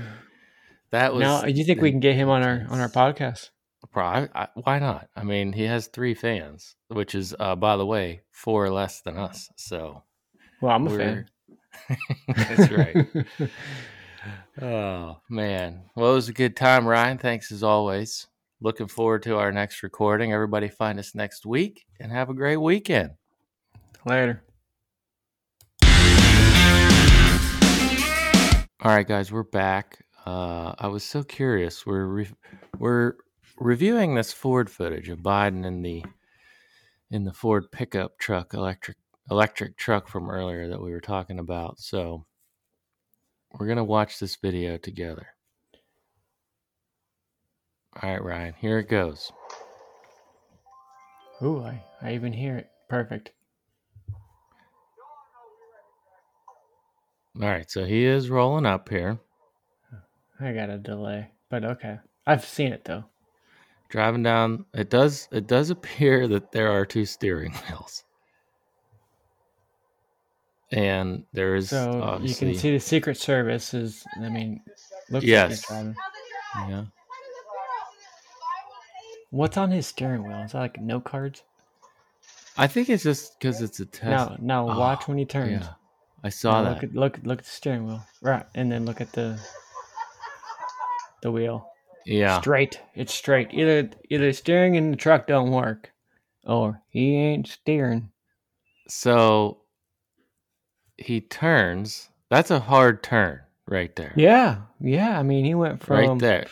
[0.91, 1.21] that was.
[1.23, 3.51] Now, do you think we can get him on our on our podcast?
[3.97, 5.09] I, why not?
[5.15, 9.17] I mean, he has three fans, which is, uh, by the way, four less than
[9.17, 9.49] us.
[9.57, 10.03] So
[10.61, 11.27] Well, I'm a fan.
[12.29, 13.07] That's right.
[14.61, 17.19] Oh man, well, it was a good time, Ryan.
[17.19, 18.27] Thanks as always.
[18.61, 20.33] looking forward to our next recording.
[20.33, 23.11] Everybody find us next week and have a great weekend.
[24.07, 24.43] Later.
[28.83, 30.05] All right, guys, we're back.
[30.27, 31.87] Uh, I was so curious.
[31.87, 32.31] We're re-
[32.79, 33.15] we're
[33.59, 36.05] reviewing this Ford footage of Biden in the
[37.11, 38.99] in the Ford pickup truck, electric
[39.31, 41.79] electric truck from earlier that we were talking about.
[41.79, 42.27] So
[43.59, 45.27] we're gonna watch this video together.
[48.03, 49.31] All right, Ryan, here it goes.
[51.43, 52.71] Ooh, I, I even hear it.
[52.89, 53.33] Perfect.
[57.41, 59.19] All right, so he is rolling up here,
[60.41, 61.99] I got a delay, but okay.
[62.27, 63.05] I've seen it though.
[63.89, 64.67] driving down.
[64.75, 68.05] It does it does appear that there are two steering wheels,
[70.75, 74.05] and there is So you can see the Secret Service is.
[74.17, 74.61] I mean,
[75.11, 75.71] looks Yes.
[75.71, 75.95] like
[76.69, 76.85] yeah.
[79.31, 80.39] What's on his steering wheel?
[80.43, 81.43] Is that like no cards?
[82.57, 84.31] I think it's just because it's a test.
[84.31, 85.51] Now, now Oh, watch when he turns.
[85.65, 85.69] Yeah,
[86.23, 86.75] I saw Now that.
[86.75, 88.05] Look at look look at the steering wheel.
[88.23, 89.41] Right, and then look at the
[91.23, 91.69] the wheel.
[92.05, 92.81] yeah, Straight.
[92.95, 93.49] It's straight.
[93.53, 95.91] Either either steering in the truck don't work,
[96.45, 98.11] or he ain't steering.
[98.89, 99.59] so
[100.99, 102.09] he turns.
[102.31, 104.13] That's a hard turn right there.
[104.17, 105.19] Yeah, yeah.
[105.19, 106.47] I mean, he went from right there.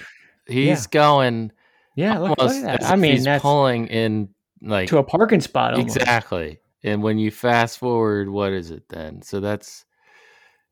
[0.47, 1.53] He's going
[1.97, 2.85] Yeah, look, look at that.
[2.85, 4.29] I mean, he's that's pulling in
[4.61, 5.75] like to a parking spot.
[5.75, 5.97] Almost.
[5.97, 6.59] exactly.
[6.85, 9.23] And when you fast forward, what is it then?
[9.23, 9.85] So that's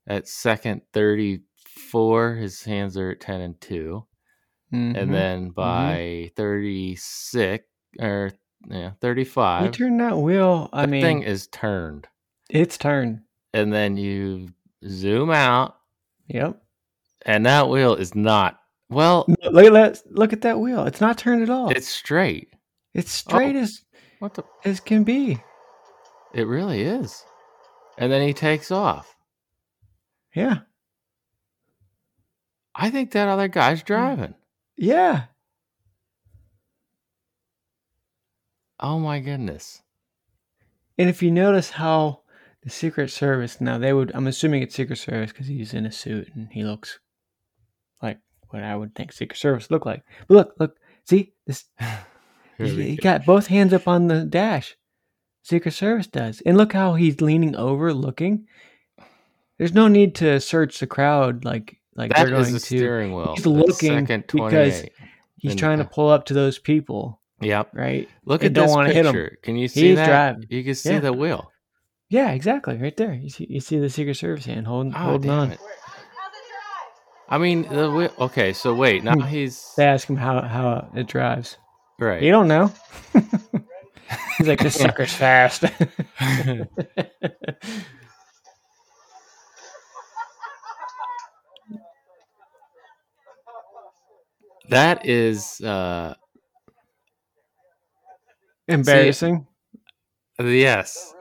[0.09, 2.35] at second thirty-four.
[2.35, 4.05] His hands are at ten and 2
[4.73, 4.97] Mhm.
[4.97, 7.64] and then by thirty-six
[8.01, 8.31] or
[8.68, 9.64] yeah, thirty-five.
[9.66, 10.68] you turn that wheel.
[10.73, 12.07] I the mean, thing is turned.
[12.49, 13.21] it's turned.
[13.53, 14.48] And then you
[14.86, 15.76] zoom out,
[16.28, 16.62] Yep.
[17.26, 19.24] and that wheel is not well.
[19.51, 20.03] Look at that.
[20.11, 20.84] Look at that wheel.
[20.86, 21.70] It's not turned at all.
[21.70, 22.55] It's straight.
[22.94, 23.30] It's oh.
[23.30, 23.61] straight Oh.
[23.61, 23.82] as
[24.18, 24.44] What the?
[24.64, 25.38] as can be.
[26.32, 27.24] It really is.
[27.98, 29.16] And then he takes off.
[30.34, 30.61] Yeah.
[32.74, 33.86] I think that other guy's mm.
[33.86, 34.34] driving.
[34.76, 35.24] Yeah.
[38.78, 39.82] Oh my goodness.
[40.96, 42.20] And if you notice how
[42.62, 45.92] the Secret Service now they would, I'm assuming it's Secret Service because he's in a
[45.92, 46.98] suit and he looks
[48.02, 48.18] like
[48.50, 50.02] what I would think Secret Service look like.
[50.28, 51.64] But look, look, see this.
[52.58, 53.02] He, go.
[53.02, 54.76] got both hands up on the dash.
[55.42, 58.46] Secret Service does, and look how he's leaning over, looking.
[59.56, 62.66] There's no need to search the crowd like like That they're going the to.
[62.66, 63.34] steering wheel.
[63.34, 64.84] He's looking because
[65.38, 67.70] He's in trying to pull up to those people, Yep.
[67.72, 68.06] right?
[68.26, 69.38] Look They at don't this wanna hit picture.
[69.42, 70.06] Can you see He's that?
[70.06, 70.44] driving.
[70.50, 71.00] You can see Yeah.
[71.00, 71.50] the wheel.
[72.11, 73.14] Yeah, exactly, right there.
[73.14, 75.52] You see, you see the Secret Service hand holding, Oh, holding on.
[75.52, 75.61] it.
[77.28, 78.12] I mean, the.
[78.18, 79.04] Okay, so wait.
[79.04, 79.28] Now Hmm.
[79.28, 81.56] he's They ask him how how it drives.
[82.00, 82.20] right.
[82.20, 82.72] You don't know.
[84.38, 85.62] He's like, this sucker's fast.
[94.70, 96.14] that is uh
[98.68, 99.46] Embarrassing.
[100.40, 101.14] yes.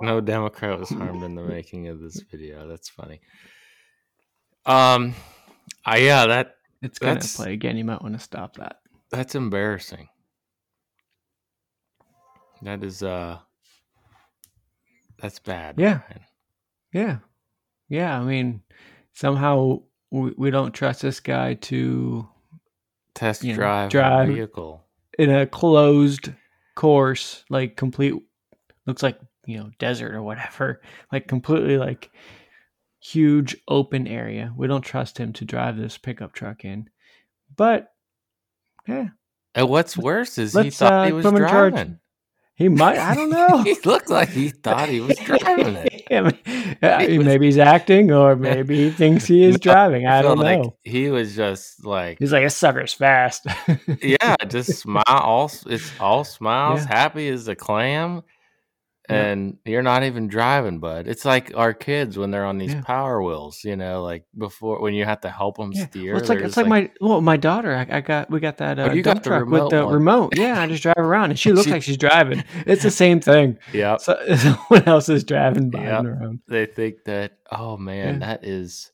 [0.00, 2.68] No Democrat was harmed in the making of this video.
[2.68, 3.20] That's funny.
[4.66, 5.14] Um,
[5.84, 7.76] I yeah that It's gonna play again.
[7.76, 8.80] You might want to stop that.
[9.10, 10.08] that's embarrassing.
[12.62, 13.38] That is uh,
[15.20, 15.76] that's bad.
[15.78, 16.00] Yeah.
[16.92, 17.18] Yeah,
[17.88, 18.18] yeah.
[18.18, 18.62] I mean,
[19.12, 22.26] somehow we, we don't trust this guy to
[23.14, 24.84] Test know, drive, a drive- vehicle.
[25.18, 26.30] in a closed
[26.74, 28.14] course, like complete
[28.86, 30.80] looks like you know desert or whatever,
[31.12, 32.10] like completely like
[33.00, 34.52] huge open area.
[34.56, 36.88] We don't trust him to drive this pickup truck in,
[37.56, 37.88] but
[38.88, 39.08] yeah,
[39.54, 41.72] And what's worse is he let's, thought uh, he was in charge.
[41.74, 41.98] driving.
[42.54, 42.98] he might.
[42.98, 43.62] I don't know.
[43.64, 45.92] he looked like he thought he was driving it.
[46.08, 46.38] I mean,
[47.10, 50.06] He was- maybe he's acting, or maybe he thinks he is No, driving.
[50.06, 50.76] I feel don't like know.
[50.84, 53.44] He was just like, He's like a sucker's fast.
[54.00, 55.02] yeah, just smile.
[55.08, 56.96] All it's all smiles, Yeah.
[56.96, 58.22] happy as a clam,
[59.08, 59.16] Yeah.
[59.24, 61.06] and you're not even driving, bud.
[61.06, 62.82] It's like our kids when they're on these Yeah.
[62.82, 63.62] power wheels.
[63.62, 65.86] You know, like before when you have to help them Yeah.
[65.86, 66.12] steer.
[66.14, 67.74] Well, it's like it's just like, my well my daughter.
[67.74, 69.94] I, I got we got that Oh, uh, you got truck with the one.
[69.94, 70.36] remote.
[70.36, 72.42] Yeah, I just drive around and she looks She- like she's driving.
[72.66, 73.58] It's the same thing.
[73.72, 76.04] Yeah, So someone else is driving by Yep.
[76.04, 76.40] around.
[76.48, 77.38] they think that.
[77.52, 78.26] Oh man, Yeah.
[78.26, 78.90] that is.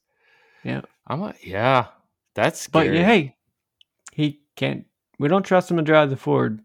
[0.64, 0.82] Yeah.
[1.06, 1.22] I'm.
[1.22, 1.86] A, yeah,
[2.34, 2.98] that's But scary.
[2.98, 3.36] yeah, hey,
[4.12, 4.84] he can't.
[5.18, 6.60] We don't trust him to drive the Ford,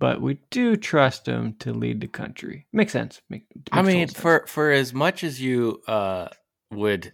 [0.00, 2.66] but we do trust him to lead the country.
[2.72, 3.20] Makes sense.
[3.30, 4.18] Make, I mean, sense.
[4.20, 6.26] for for as much as you uh
[6.72, 7.12] would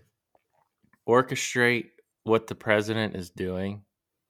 [1.09, 1.87] orchestrate
[2.25, 3.83] what the president is doing,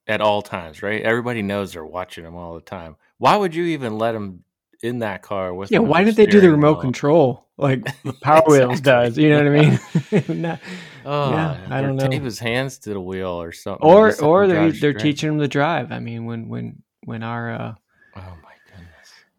[0.08, 1.02] at all times, right?
[1.02, 2.96] Everybody knows they're watching him all the time.
[3.18, 4.44] Why would you even let him
[4.82, 5.70] in that car with?
[5.72, 6.80] Yeah, why didn't they do the remote wheel?
[6.82, 9.16] control like the Power Wheels does?
[9.18, 10.40] You know what I mean?
[10.42, 10.60] Not-
[11.08, 12.08] Oh, Yeah, I don't know.
[12.08, 13.88] Tape his hands to the wheel or something.
[13.88, 14.98] or or they're they're straight.
[14.98, 15.92] teaching him to drive.
[15.92, 17.74] I mean, when when when our uh,
[18.16, 18.22] Oh.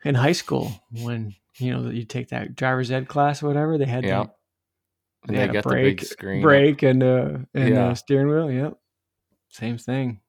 [0.08, 0.72] In high school,
[1.04, 4.24] when you know you take that driver's ed class or whatever, they had Yeah.
[4.24, 4.30] the,
[5.28, 6.42] And they they had got the brake, big screen.
[6.42, 7.88] brake and uh and Yeah.
[7.90, 8.52] uh, steering wheel.
[8.52, 8.78] Yep,
[9.50, 10.22] same thing.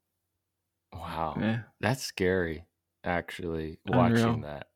[0.93, 1.37] Wow.
[1.39, 1.61] Yeah.
[1.81, 2.65] That's scary,
[3.05, 4.27] actually, Unreal.
[4.27, 4.67] watching that.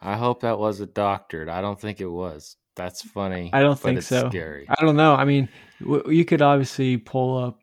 [0.00, 1.48] I hope that wasn't doctored.
[1.48, 2.56] I don't think it was.
[2.76, 3.48] That's funny.
[3.54, 4.28] I don't but think it's so.
[4.28, 4.66] Scary.
[4.68, 5.14] I don't know.
[5.14, 5.48] I mean,
[5.80, 7.58] w- you could obviously pull up.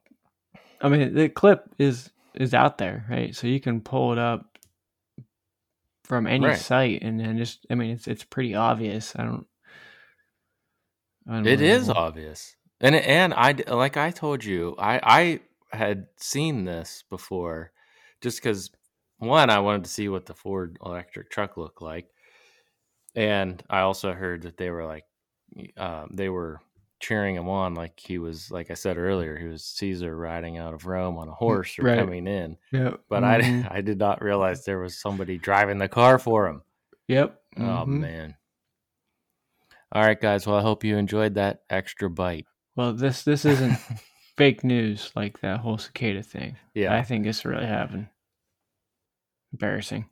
[0.81, 3.35] I mean, the clip is is out there, right?
[3.35, 4.52] So you can pull it up
[6.03, 6.57] from any Right.
[6.57, 7.65] site, and then just.
[7.69, 9.13] I mean, it's it's pretty obvious.
[9.15, 9.47] I don't.
[11.27, 11.93] I don't It is know.
[11.93, 14.99] obvious, and and I like I told you, I
[15.71, 17.71] I had seen this before,
[18.21, 18.71] just because
[19.17, 22.07] one I wanted to see what the Ford electric truck looked like,
[23.15, 25.05] and I also heard that they were like,
[25.77, 26.59] um, they were
[27.03, 30.73] cheering him on like he was like I said earlier, he was Caesar riding out
[30.73, 31.99] of Rome on a horse or right.
[31.99, 33.01] coming in, Yep.
[33.09, 36.61] but mhm, I I did not realize there was somebody driving the car for him.
[37.09, 37.37] Yep.
[37.57, 37.87] Oh mhm.
[37.99, 38.35] man.
[39.91, 40.47] All right, guys.
[40.47, 42.45] Well, I hope you enjoyed that extra bite.
[42.75, 43.77] Well, this this isn't
[44.37, 46.55] fake news like that whole cicada thing.
[46.73, 46.95] yeah.
[46.95, 48.07] I think it's really happened.
[49.51, 50.05] Embarrassing.